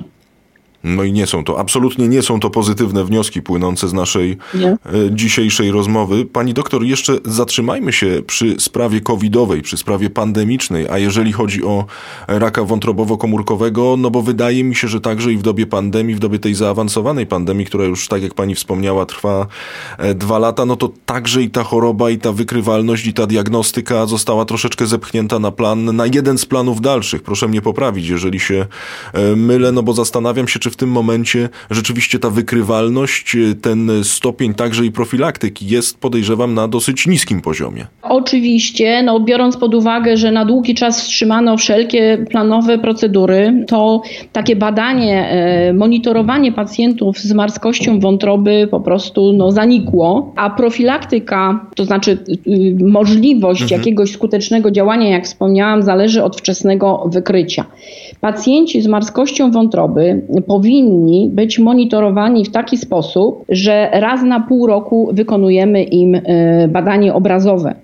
No 0.84 1.04
i 1.04 1.12
nie 1.12 1.26
są 1.26 1.44
to, 1.44 1.58
absolutnie 1.58 2.08
nie 2.08 2.22
są 2.22 2.40
to 2.40 2.50
pozytywne 2.50 3.04
wnioski 3.04 3.42
płynące 3.42 3.88
z 3.88 3.92
naszej 3.92 4.36
nie. 4.54 4.68
E, 4.68 4.78
dzisiejszej 5.10 5.70
rozmowy. 5.70 6.24
Pani 6.24 6.54
doktor, 6.54 6.84
jeszcze 6.84 7.18
zatrzymajmy 7.24 7.92
się 7.92 8.22
przy 8.26 8.56
sprawie 8.58 9.00
covidowej, 9.00 9.62
przy 9.62 9.76
sprawie 9.76 10.10
pandemicznej, 10.10 10.88
a 10.88 10.98
jeżeli 10.98 11.32
chodzi 11.32 11.64
o 11.64 11.84
raka 12.28 12.62
wątrobowo-komórkowego, 12.62 13.98
no 13.98 14.10
bo 14.10 14.22
wydaje 14.22 14.64
mi 14.64 14.74
się, 14.74 14.88
że 14.88 15.00
także 15.00 15.32
i 15.32 15.36
w 15.36 15.42
dobie 15.42 15.66
pandemii, 15.66 16.14
w 16.14 16.18
dobie 16.18 16.38
tej 16.38 16.54
zaawansowanej 16.54 17.26
pandemii, 17.26 17.66
która 17.66 17.84
już, 17.84 18.08
tak 18.08 18.22
jak 18.22 18.34
pani 18.34 18.54
wspomniała, 18.54 19.06
trwa 19.06 19.46
e, 19.98 20.14
dwa 20.14 20.38
lata, 20.38 20.64
no 20.64 20.76
to 20.76 20.90
także 21.06 21.42
i 21.42 21.50
ta 21.50 21.62
choroba, 21.64 22.10
i 22.10 22.18
ta 22.18 22.32
wykrywalność, 22.32 23.06
i 23.06 23.12
ta 23.14 23.26
diagnostyka 23.26 24.06
została 24.06 24.44
troszeczkę 24.44 24.86
zepchnięta 24.86 25.38
na 25.38 25.50
plan, 25.50 25.96
na 25.96 26.06
jeden 26.06 26.38
z 26.38 26.46
planów 26.46 26.80
dalszych. 26.80 27.22
Proszę 27.22 27.48
mnie 27.48 27.62
poprawić, 27.62 28.08
jeżeli 28.08 28.40
się 28.40 28.66
e, 29.12 29.36
mylę, 29.36 29.72
no 29.72 29.82
bo 29.82 29.92
zastanawiam 29.92 30.48
się, 30.48 30.58
czy 30.58 30.67
w 30.70 30.76
tym 30.76 30.90
momencie 30.90 31.48
rzeczywiście 31.70 32.18
ta 32.18 32.30
wykrywalność, 32.30 33.36
ten 33.62 33.90
stopień 34.02 34.54
także 34.54 34.84
i 34.84 34.92
profilaktyki 34.92 35.66
jest, 35.66 36.00
podejrzewam, 36.00 36.54
na 36.54 36.68
dosyć 36.68 37.06
niskim 37.06 37.40
poziomie. 37.40 37.86
Oczywiście, 38.02 39.02
no 39.02 39.20
biorąc 39.20 39.56
pod 39.56 39.74
uwagę, 39.74 40.16
że 40.16 40.32
na 40.32 40.44
długi 40.44 40.74
czas 40.74 41.00
wstrzymano 41.00 41.56
wszelkie 41.56 42.24
planowe 42.30 42.78
procedury, 42.78 43.64
to 43.66 44.02
takie 44.32 44.56
badanie, 44.56 45.28
e, 45.30 45.72
monitorowanie 45.72 46.52
pacjentów 46.52 47.18
z 47.18 47.32
marskością 47.32 48.00
wątroby 48.00 48.68
po 48.70 48.80
prostu 48.80 49.32
no, 49.32 49.52
zanikło, 49.52 50.32
a 50.36 50.50
profilaktyka, 50.50 51.66
to 51.76 51.84
znaczy 51.84 52.18
y, 52.46 52.84
możliwość 52.84 53.62
mhm. 53.62 53.80
jakiegoś 53.80 54.12
skutecznego 54.12 54.70
działania, 54.70 55.08
jak 55.08 55.24
wspomniałam, 55.24 55.82
zależy 55.82 56.24
od 56.24 56.36
wczesnego 56.36 57.04
wykrycia. 57.06 57.64
Pacjenci 58.20 58.82
z 58.82 58.86
marskością 58.86 59.50
wątroby 59.50 60.22
powinni 60.58 61.30
być 61.32 61.58
monitorowani 61.58 62.44
w 62.44 62.50
taki 62.50 62.76
sposób, 62.76 63.44
że 63.48 63.90
raz 63.92 64.22
na 64.22 64.40
pół 64.40 64.66
roku 64.66 65.10
wykonujemy 65.12 65.82
im 65.82 66.14
e, 66.14 66.68
badanie 66.68 67.14
obrazowe. 67.14 67.74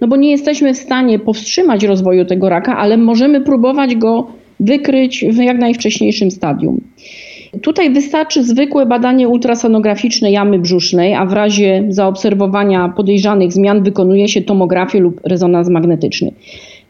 No 0.00 0.08
bo 0.08 0.16
nie 0.16 0.30
jesteśmy 0.30 0.74
w 0.74 0.76
stanie 0.76 1.18
powstrzymać 1.18 1.84
rozwoju 1.84 2.24
tego 2.24 2.48
raka, 2.48 2.76
ale 2.76 2.96
możemy 2.96 3.40
próbować 3.40 3.96
go 3.96 4.26
wykryć 4.60 5.24
w 5.24 5.36
jak 5.36 5.58
najwcześniejszym 5.58 6.30
stadium. 6.30 6.80
Tutaj 7.62 7.90
wystarczy 7.90 8.44
zwykłe 8.44 8.86
badanie 8.86 9.28
ultrasonograficzne 9.28 10.30
jamy 10.30 10.58
brzusznej, 10.58 11.14
a 11.14 11.26
w 11.26 11.32
razie 11.32 11.84
zaobserwowania 11.88 12.88
podejrzanych 12.96 13.52
zmian 13.52 13.82
wykonuje 13.82 14.28
się 14.28 14.42
tomografię 14.42 15.00
lub 15.00 15.20
rezonans 15.24 15.68
magnetyczny. 15.68 16.32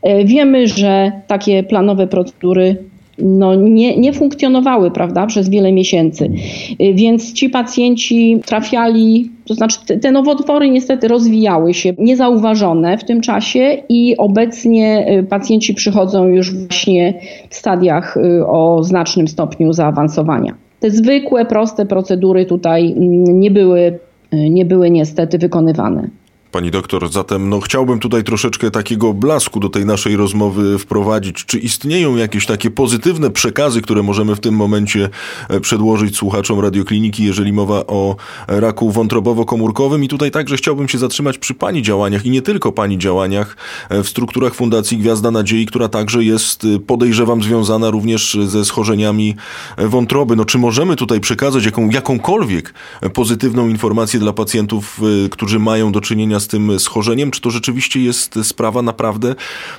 E, 0.03 0.25
wiemy, 0.25 0.67
że 0.67 1.13
takie 1.27 1.63
planowe 1.63 2.07
procedury 2.07 2.77
no, 3.23 3.55
nie, 3.55 3.97
nie 3.97 4.13
funkcjonowały 4.13 4.91
prawda, 4.91 5.27
przez 5.27 5.49
wiele 5.49 5.73
miesięcy. 5.73 6.31
Y, 6.83 6.95
więc 6.95 7.33
ci 7.33 7.51
pacjenci 7.51 8.41
trafiali, 8.47 9.31
to 9.47 9.55
znaczy 9.55 9.79
te, 9.87 9.99
te 9.99 10.13
nowotwory 10.13 10.71
niestety 10.71 11.09
rozwijały 11.09 11.75
się 11.75 11.93
niezauważone 11.99 12.99
w 12.99 13.05
tym 13.05 13.21
czasie 13.21 13.83
i 13.89 14.17
obecnie 14.17 15.19
y, 15.19 15.23
pacjenci 15.23 15.75
przychodzą 15.75 16.29
już 16.29 16.55
właśnie 16.55 17.15
w 17.51 17.55
stadiach 17.55 18.17
y, 18.17 18.47
o 18.47 18.83
znacznym 18.83 19.29
stopniu 19.29 19.73
zaawansowania. 19.73 20.55
Te 20.81 20.91
zwykłe, 20.91 21.45
proste 21.45 21.87
procedury 21.87 22.47
tutaj 22.47 22.93
mm, 22.93 23.41
nie 23.41 23.51
były, 23.51 23.99
nie 24.33 24.65
były 24.65 24.91
niestety 24.91 25.39
wykonywane. 25.39 26.09
Pani 26.53 26.71
doktor, 26.71 27.13
zatem 27.13 27.49
no, 27.49 27.61
chciałbym 27.61 27.99
tutaj 27.99 28.25
troszeczkę 28.25 28.71
takiego 28.71 29.15
blasku 29.15 29.61
do 29.61 29.69
tej 29.69 29.87
naszej 29.87 30.17
rozmowy 30.17 30.79
wprowadzić. 30.79 31.45
Czy 31.45 31.59
istnieją 31.59 32.17
jakieś 32.17 32.47
takie 32.47 32.71
pozytywne 32.71 33.31
przekazy, 33.31 33.83
które 33.83 34.03
możemy 34.03 34.37
w 34.37 34.41
tym 34.41 34.55
momencie 34.55 35.09
e, 35.49 35.61
przedłożyć 35.61 36.17
słuchaczom 36.17 36.61
radiokliniki, 36.61 37.25
jeżeli 37.25 37.53
mowa 37.53 37.87
o 37.87 38.17
raku 38.47 38.91
wątrobowo-komórkowym? 38.91 40.05
I 40.05 40.09
tutaj 40.09 40.31
także 40.31 40.57
chciałbym 40.57 40.89
się 40.89 40.99
zatrzymać 40.99 41.39
przy 41.39 41.55
Pani 41.55 41.83
działaniach 41.83 42.27
i 42.27 42.31
nie 42.31 42.43
tylko 42.43 42.73
Pani 42.73 42.99
działaniach 42.99 43.57
e, 43.89 44.03
w 44.03 44.09
strukturach 44.09 44.55
Fundacji 44.55 44.99
Gwiazda 44.99 45.31
Nadziei, 45.31 45.67
która 45.67 45.89
także 45.89 46.25
jest, 46.25 46.65
e, 46.65 46.79
podejrzewam, 46.79 47.43
związana 47.43 47.91
również 47.91 48.39
ze 48.47 48.65
schorzeniami 48.65 49.37
wątroby. 49.79 50.37
No, 50.37 50.45
czy 50.45 50.59
możemy 50.59 50.97
tutaj 50.97 51.21
przekazać 51.21 51.65
jaką, 51.65 51.91
jakąkolwiek 51.91 52.75
pozytywną 53.15 53.69
informację 53.69 54.21
dla 54.21 54.33
pacjentów, 54.33 55.01
którzy 55.31 55.59
mają 55.59 55.93
do 55.93 56.01
czynienia 56.01 56.40
z 56.41 56.49
tym 56.49 56.79
schorzeniem? 56.79 57.31
Czy 57.31 57.41
to 57.41 57.51
rzeczywiście 57.51 58.01
jest 58.01 58.39
sprawa 58.43 58.83
naprawdę, 58.83 59.35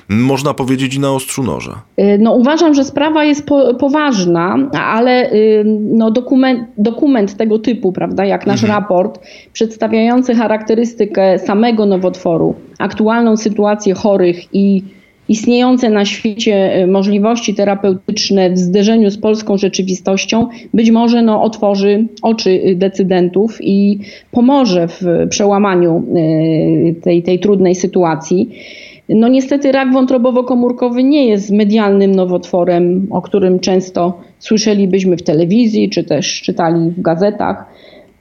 można 0.08 0.54
powiedzieć, 0.54 0.94
i 0.94 1.00
na 1.00 1.12
ostrzu 1.12 1.42
noża? 1.42 1.82
No 2.18 2.32
uważam, 2.32 2.74
że 2.74 2.84
sprawa 2.84 3.24
jest 3.24 3.46
po, 3.46 3.74
poważna, 3.74 4.56
ale 4.72 5.30
no, 5.74 6.10
dokument, 6.10 6.68
dokument 6.78 7.36
tego 7.36 7.58
typu, 7.58 7.92
prawda, 7.92 8.24
jak 8.24 8.46
nasz 8.46 8.64
mhm. 8.64 8.80
raport, 8.80 9.20
przedstawiający 9.52 10.34
charakterystykę 10.34 11.38
samego 11.38 11.86
nowotworu, 11.86 12.54
aktualną 12.78 13.36
sytuację 13.36 13.94
chorych 13.94 14.54
i 14.54 14.82
istniejące 15.28 15.90
na 15.90 16.04
świecie 16.04 16.54
e, 16.54 16.86
możliwości 16.86 17.54
terapeutyczne 17.54 18.50
w 18.50 18.58
zderzeniu 18.58 19.10
z 19.10 19.18
polską 19.18 19.58
rzeczywistością 19.58 20.46
być 20.74 20.90
może 20.90 21.22
no, 21.22 21.42
otworzy 21.42 22.06
oczy 22.22 22.74
decydentów 22.76 23.58
i 23.60 23.98
pomoże 24.30 24.88
w 24.88 25.02
przełamaniu 25.28 26.04
e, 26.16 27.00
tej, 27.00 27.22
tej 27.22 27.38
trudnej 27.38 27.74
sytuacji. 27.74 28.50
No 29.08 29.28
niestety 29.28 29.72
rak 29.72 29.92
wątrobowo-komórkowy 29.92 31.04
nie 31.04 31.26
jest 31.26 31.50
medialnym 31.50 32.14
nowotworem, 32.14 33.06
o 33.10 33.22
którym 33.22 33.60
często 33.60 34.20
słyszelibyśmy 34.38 35.16
w 35.16 35.22
telewizji 35.22 35.90
czy 35.90 36.04
też 36.04 36.42
czytali 36.42 36.90
w 36.90 37.02
gazetach. 37.02 37.64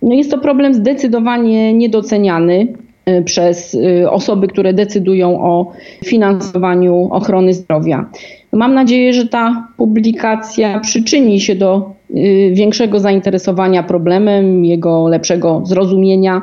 No 0.01 0.13
jest 0.13 0.31
to 0.31 0.37
problem 0.37 0.73
zdecydowanie 0.73 1.73
niedoceniany. 1.73 2.67
Y, 3.09 3.23
przez 3.23 3.73
y, 3.73 4.09
osoby, 4.09 4.47
które 4.47 4.73
decydują 4.73 5.41
o 5.43 5.71
finansowaniu 6.05 7.07
ochrony 7.11 7.53
zdrowia. 7.53 8.05
Mam 8.53 8.73
nadzieję, 8.73 9.13
że 9.13 9.27
ta 9.27 9.67
publikacja 9.77 10.79
przyczyni 10.79 11.39
się 11.39 11.55
do 11.55 11.91
y, 12.09 12.51
większego 12.53 12.99
zainteresowania 12.99 13.83
problemem, 13.83 14.65
jego 14.65 15.07
lepszego 15.07 15.61
zrozumienia 15.65 16.41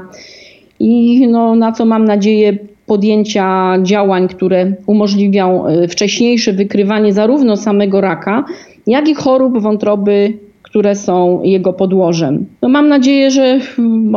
i 0.81 1.27
no, 1.29 1.55
na 1.55 1.73
co 1.73 1.85
mam 1.85 2.05
nadzieję 2.05 2.59
podjęcia 2.87 3.77
działań, 3.83 4.29
które 4.29 4.73
umożliwią 4.87 5.65
wcześniejsze 5.89 6.53
wykrywanie 6.53 7.13
zarówno 7.13 7.57
samego 7.57 8.01
raka, 8.01 8.45
jak 8.87 9.09
i 9.09 9.15
chorób 9.15 9.59
wątroby 9.59 10.39
które 10.69 10.95
są 10.95 11.43
jego 11.43 11.73
podłożem. 11.73 12.47
No 12.63 12.69
mam 12.69 12.89
nadzieję, 12.89 13.31
że 13.31 13.61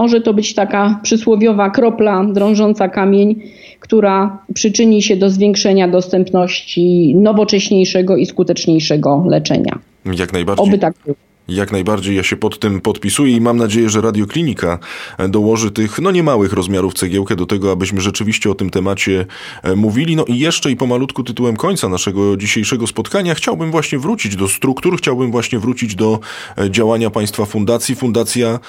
może 0.02 0.22
to 0.22 0.34
być 0.34 0.54
taka 0.54 1.00
przysłowiowa 1.04 1.70
kropla 1.70 2.26
drążąca 2.34 2.90
kamień, 2.90 3.36
która 3.80 4.44
przyczyni 4.54 5.02
się 5.02 5.16
do 5.16 5.30
zwiększenia 5.30 5.88
dostępności 5.88 7.16
nowocześniejszego 7.16 8.18
i 8.18 8.26
skuteczniejszego 8.26 9.26
leczenia. 9.30 9.80
Jak 10.18 10.34
najbardziej. 10.34 10.68
Oby 10.68 10.78
tak 10.78 10.94
było. 11.06 11.31
Jak 11.52 11.72
najbardziej 11.72 12.16
ja 12.16 12.24
się 12.24 12.38
pod 12.38 12.60
tym 12.60 12.82
podpisuję 12.82 13.36
i 13.36 13.42
mam 13.42 13.58
nadzieję, 13.58 13.90
że 13.90 14.02
Radioklinika 14.02 14.80
e, 15.18 15.30
dołoży 15.30 15.72
tych 15.72 16.00
no 16.00 16.12
niemałych 16.12 16.54
rozmiarów 16.54 16.94
cegiełkę 16.94 17.36
do 17.36 17.46
tego, 17.46 17.72
abyśmy 17.72 18.02
rzeczywiście 18.02 18.52
o 18.52 18.56
tym 18.56 18.70
temacie 18.70 19.26
e, 19.64 19.76
mówili. 19.76 20.16
No 20.16 20.26
i 20.26 20.40
jeszcze 20.40 20.72
i 20.72 20.76
pomalutku 20.76 21.24
tytułem 21.24 21.58
końca 21.58 21.90
naszego 21.90 22.38
dzisiejszego 22.38 22.88
spotkania 22.88 23.36
chciałbym 23.36 23.72
właśnie 23.72 24.00
wrócić 24.00 24.36
do 24.36 24.48
struktur, 24.48 24.98
chciałbym 24.98 25.32
właśnie 25.32 25.60
wrócić 25.60 25.96
do 25.96 26.20
e, 26.58 26.72
działania 26.72 27.10
Państwa 27.10 27.46
Fundacji, 27.46 27.96
Fundacja 27.96 28.60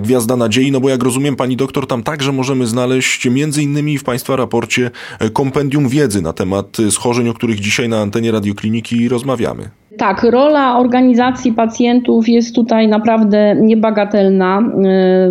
Gwiazda 0.00 0.36
Nadziei, 0.36 0.72
no 0.72 0.80
bo 0.80 0.88
jak 0.88 1.02
rozumiem 1.02 1.36
Pani 1.36 1.56
doktor, 1.56 1.86
tam 1.86 2.02
także 2.02 2.32
możemy 2.32 2.66
znaleźć 2.66 3.26
między 3.26 3.62
innymi 3.62 3.98
w 3.98 4.04
Państwa 4.04 4.36
raporcie 4.36 4.90
kompendium 5.32 5.88
wiedzy 5.88 6.22
na 6.22 6.32
temat 6.32 6.76
schorzeń, 6.90 7.28
o 7.28 7.34
których 7.34 7.60
dzisiaj 7.60 7.88
na 7.88 8.00
antenie 8.00 8.32
Radiokliniki 8.32 9.08
rozmawiamy. 9.08 9.79
Tak, 9.98 10.22
rola 10.22 10.78
organizacji 10.78 11.52
pacjentów 11.52 12.28
jest 12.28 12.54
tutaj 12.54 12.88
naprawdę 12.88 13.56
niebagatelna 13.60 14.58
e, 14.58 14.62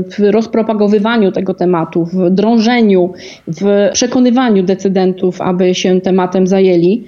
w 0.02 0.20
rozpropagowywaniu 0.32 1.32
tego 1.32 1.54
tematu, 1.54 2.06
w 2.06 2.30
drążeniu, 2.30 3.14
w 3.48 3.90
przekonywaniu 3.94 4.64
decydentów, 4.64 5.42
aby 5.42 5.76
się 5.76 6.02
tematem 6.02 6.48
zajęli. 6.48 7.04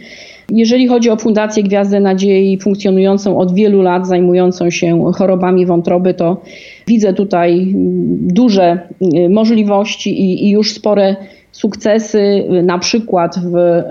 Jeżeli 0.52 0.88
chodzi 0.88 1.10
o 1.10 1.18
Fundację 1.18 1.64
Gwiazdę 1.64 2.00
Nadziei, 2.00 2.60
funkcjonującą 2.60 3.38
od 3.38 3.56
wielu 3.56 3.82
lat, 3.82 4.08
zajmującą 4.08 4.70
się 4.70 5.12
chorobami 5.14 5.66
wątroby, 5.66 6.14
to 6.14 6.42
widzę 6.88 7.14
tutaj 7.14 7.74
duże 8.20 8.80
e, 9.02 9.30
możliwości 9.30 10.22
i, 10.22 10.46
i 10.48 10.50
już 10.50 10.74
spore 10.74 11.16
sukcesy 11.52 12.44
na 12.64 12.80
przykład 12.80 13.36
w 13.40 13.84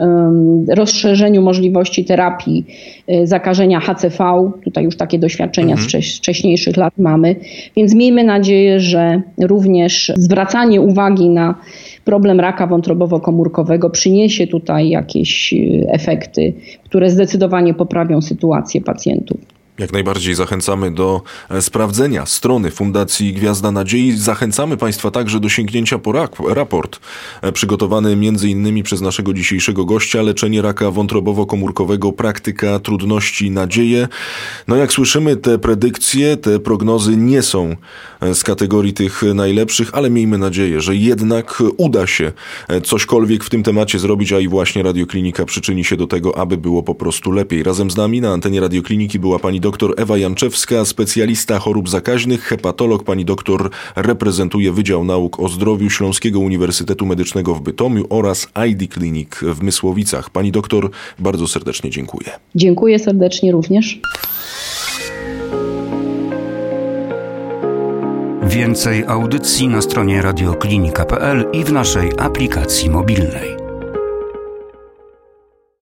rozszerzeniu 0.68 1.42
możliwości 1.42 2.04
terapii 2.04 2.66
y, 3.10 3.26
zakażenia 3.26 3.80
HCV. 3.80 4.50
Tutaj 4.64 4.84
już 4.84 4.96
takie 4.96 5.18
doświadczenia 5.18 5.74
mhm. 5.74 6.02
z 6.02 6.18
wcześniejszych 6.18 6.76
lat 6.76 6.98
mamy, 6.98 7.36
więc 7.76 7.94
miejmy 7.94 8.24
nadzieję, 8.24 8.80
że 8.80 9.22
również 9.42 10.12
zwracanie 10.16 10.80
uwagi 10.80 11.28
na 11.28 11.54
problem 12.04 12.40
raka 12.40 12.66
wątrobowo-komórkowego 12.66 13.90
przyniesie 13.90 14.46
tutaj 14.46 14.88
jakieś 14.88 15.52
y, 15.52 15.86
efekty, 15.88 16.52
które 16.84 17.10
zdecydowanie 17.10 17.74
poprawią 17.74 18.20
sytuację 18.20 18.80
pacjentów. 18.80 19.59
Jak 19.78 19.92
najbardziej 19.92 20.34
zachęcamy 20.34 20.90
do 20.90 21.22
e, 21.50 21.62
sprawdzenia 21.62 22.26
strony 22.26 22.70
Fundacji 22.70 23.32
Gwiazda 23.32 23.72
Nadziei. 23.72 24.12
Zachęcamy 24.12 24.76
Państwa 24.76 25.10
także 25.10 25.40
do 25.40 25.48
sięgnięcia 25.48 25.98
po 25.98 26.12
raport 26.48 27.00
e, 27.42 27.52
przygotowany 27.52 28.16
innymi 28.42 28.82
przez 28.82 29.00
naszego 29.00 29.32
dzisiejszego 29.32 29.84
gościa 29.84 30.22
Leczenie 30.22 30.62
raka 30.62 30.90
wątrobowo-komórkowego, 30.90 32.12
praktyka, 32.12 32.78
trudności, 32.78 33.50
nadzieje. 33.50 34.08
No 34.68 34.76
jak 34.76 34.92
słyszymy, 34.92 35.36
te 35.36 35.58
predykcje, 35.58 36.36
te 36.36 36.58
prognozy 36.58 37.16
nie 37.16 37.42
są 37.42 37.76
e, 38.20 38.34
z 38.34 38.44
kategorii 38.44 38.92
tych 38.92 39.22
najlepszych, 39.34 39.90
ale 39.92 40.10
miejmy 40.10 40.38
nadzieję, 40.38 40.80
że 40.80 40.96
jednak 40.96 41.62
uda 41.76 42.06
się 42.06 42.32
cośkolwiek 42.84 43.44
w 43.44 43.50
tym 43.50 43.62
temacie 43.62 43.98
zrobić, 43.98 44.32
a 44.32 44.40
i 44.40 44.48
właśnie 44.48 44.82
Radioklinika 44.82 45.44
przyczyni 45.44 45.84
się 45.84 45.96
do 45.96 46.06
tego, 46.06 46.38
aby 46.38 46.56
było 46.56 46.82
po 46.82 46.94
prostu 46.94 47.32
lepiej. 47.32 47.62
Razem 47.62 47.90
z 47.90 47.96
nami 47.96 48.20
na 48.20 48.32
antenie 48.32 48.60
Radiokliniki 48.60 49.18
była 49.18 49.38
pani 49.38 49.60
doktor 49.60 49.69
dr 49.70 49.94
Ewa 49.96 50.18
Janczewska, 50.18 50.84
specjalista 50.84 51.58
chorób 51.58 51.88
zakaźnych, 51.88 52.42
hepatolog. 52.42 53.04
Pani 53.04 53.24
doktor 53.24 53.70
reprezentuje 53.96 54.72
Wydział 54.72 55.04
Nauk 55.04 55.40
o 55.40 55.48
Zdrowiu 55.48 55.90
Śląskiego 55.90 56.40
Uniwersytetu 56.40 57.06
Medycznego 57.06 57.54
w 57.54 57.60
Bytomiu 57.60 58.04
oraz 58.08 58.48
ID 58.70 58.94
Clinic 58.94 59.30
w 59.42 59.62
Mysłowicach. 59.62 60.30
Pani 60.30 60.52
doktor, 60.52 60.90
bardzo 61.18 61.48
serdecznie 61.48 61.90
dziękuję. 61.90 62.30
Dziękuję 62.54 62.98
serdecznie 62.98 63.52
również. 63.52 64.00
Więcej 68.42 69.04
audycji 69.06 69.68
na 69.68 69.82
stronie 69.82 70.22
radioklinika.pl 70.22 71.44
i 71.52 71.64
w 71.64 71.72
naszej 71.72 72.10
aplikacji 72.18 72.90
mobilnej. 72.90 73.59